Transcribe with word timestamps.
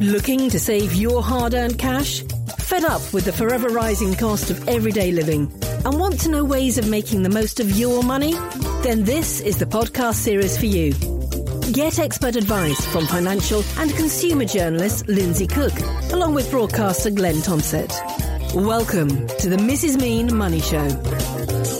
Looking 0.00 0.50
to 0.50 0.58
save 0.58 0.94
your 0.94 1.22
hard 1.22 1.54
earned 1.54 1.78
cash? 1.78 2.22
Fed 2.58 2.84
up 2.84 3.12
with 3.12 3.24
the 3.24 3.32
forever 3.32 3.68
rising 3.68 4.14
cost 4.14 4.50
of 4.50 4.68
everyday 4.68 5.12
living 5.12 5.52
and 5.84 5.98
want 6.00 6.20
to 6.20 6.30
know 6.30 6.44
ways 6.44 6.78
of 6.78 6.88
making 6.88 7.22
the 7.22 7.28
most 7.28 7.60
of 7.60 7.70
your 7.70 8.02
money? 8.02 8.34
Then 8.82 9.04
this 9.04 9.40
is 9.40 9.58
the 9.58 9.66
podcast 9.66 10.14
series 10.14 10.58
for 10.58 10.66
you. 10.66 10.92
Get 11.72 11.98
expert 11.98 12.36
advice 12.36 12.84
from 12.86 13.06
financial 13.06 13.62
and 13.78 13.94
consumer 13.94 14.44
journalist 14.44 15.08
Lindsay 15.08 15.46
Cook, 15.46 15.72
along 16.12 16.34
with 16.34 16.50
broadcaster 16.50 17.10
Glenn 17.10 17.40
Thompson. 17.42 17.86
Welcome 18.54 19.08
to 19.38 19.48
the 19.48 19.56
Mrs. 19.56 20.00
Mean 20.00 20.36
Money 20.36 20.60
Show. 20.60 20.88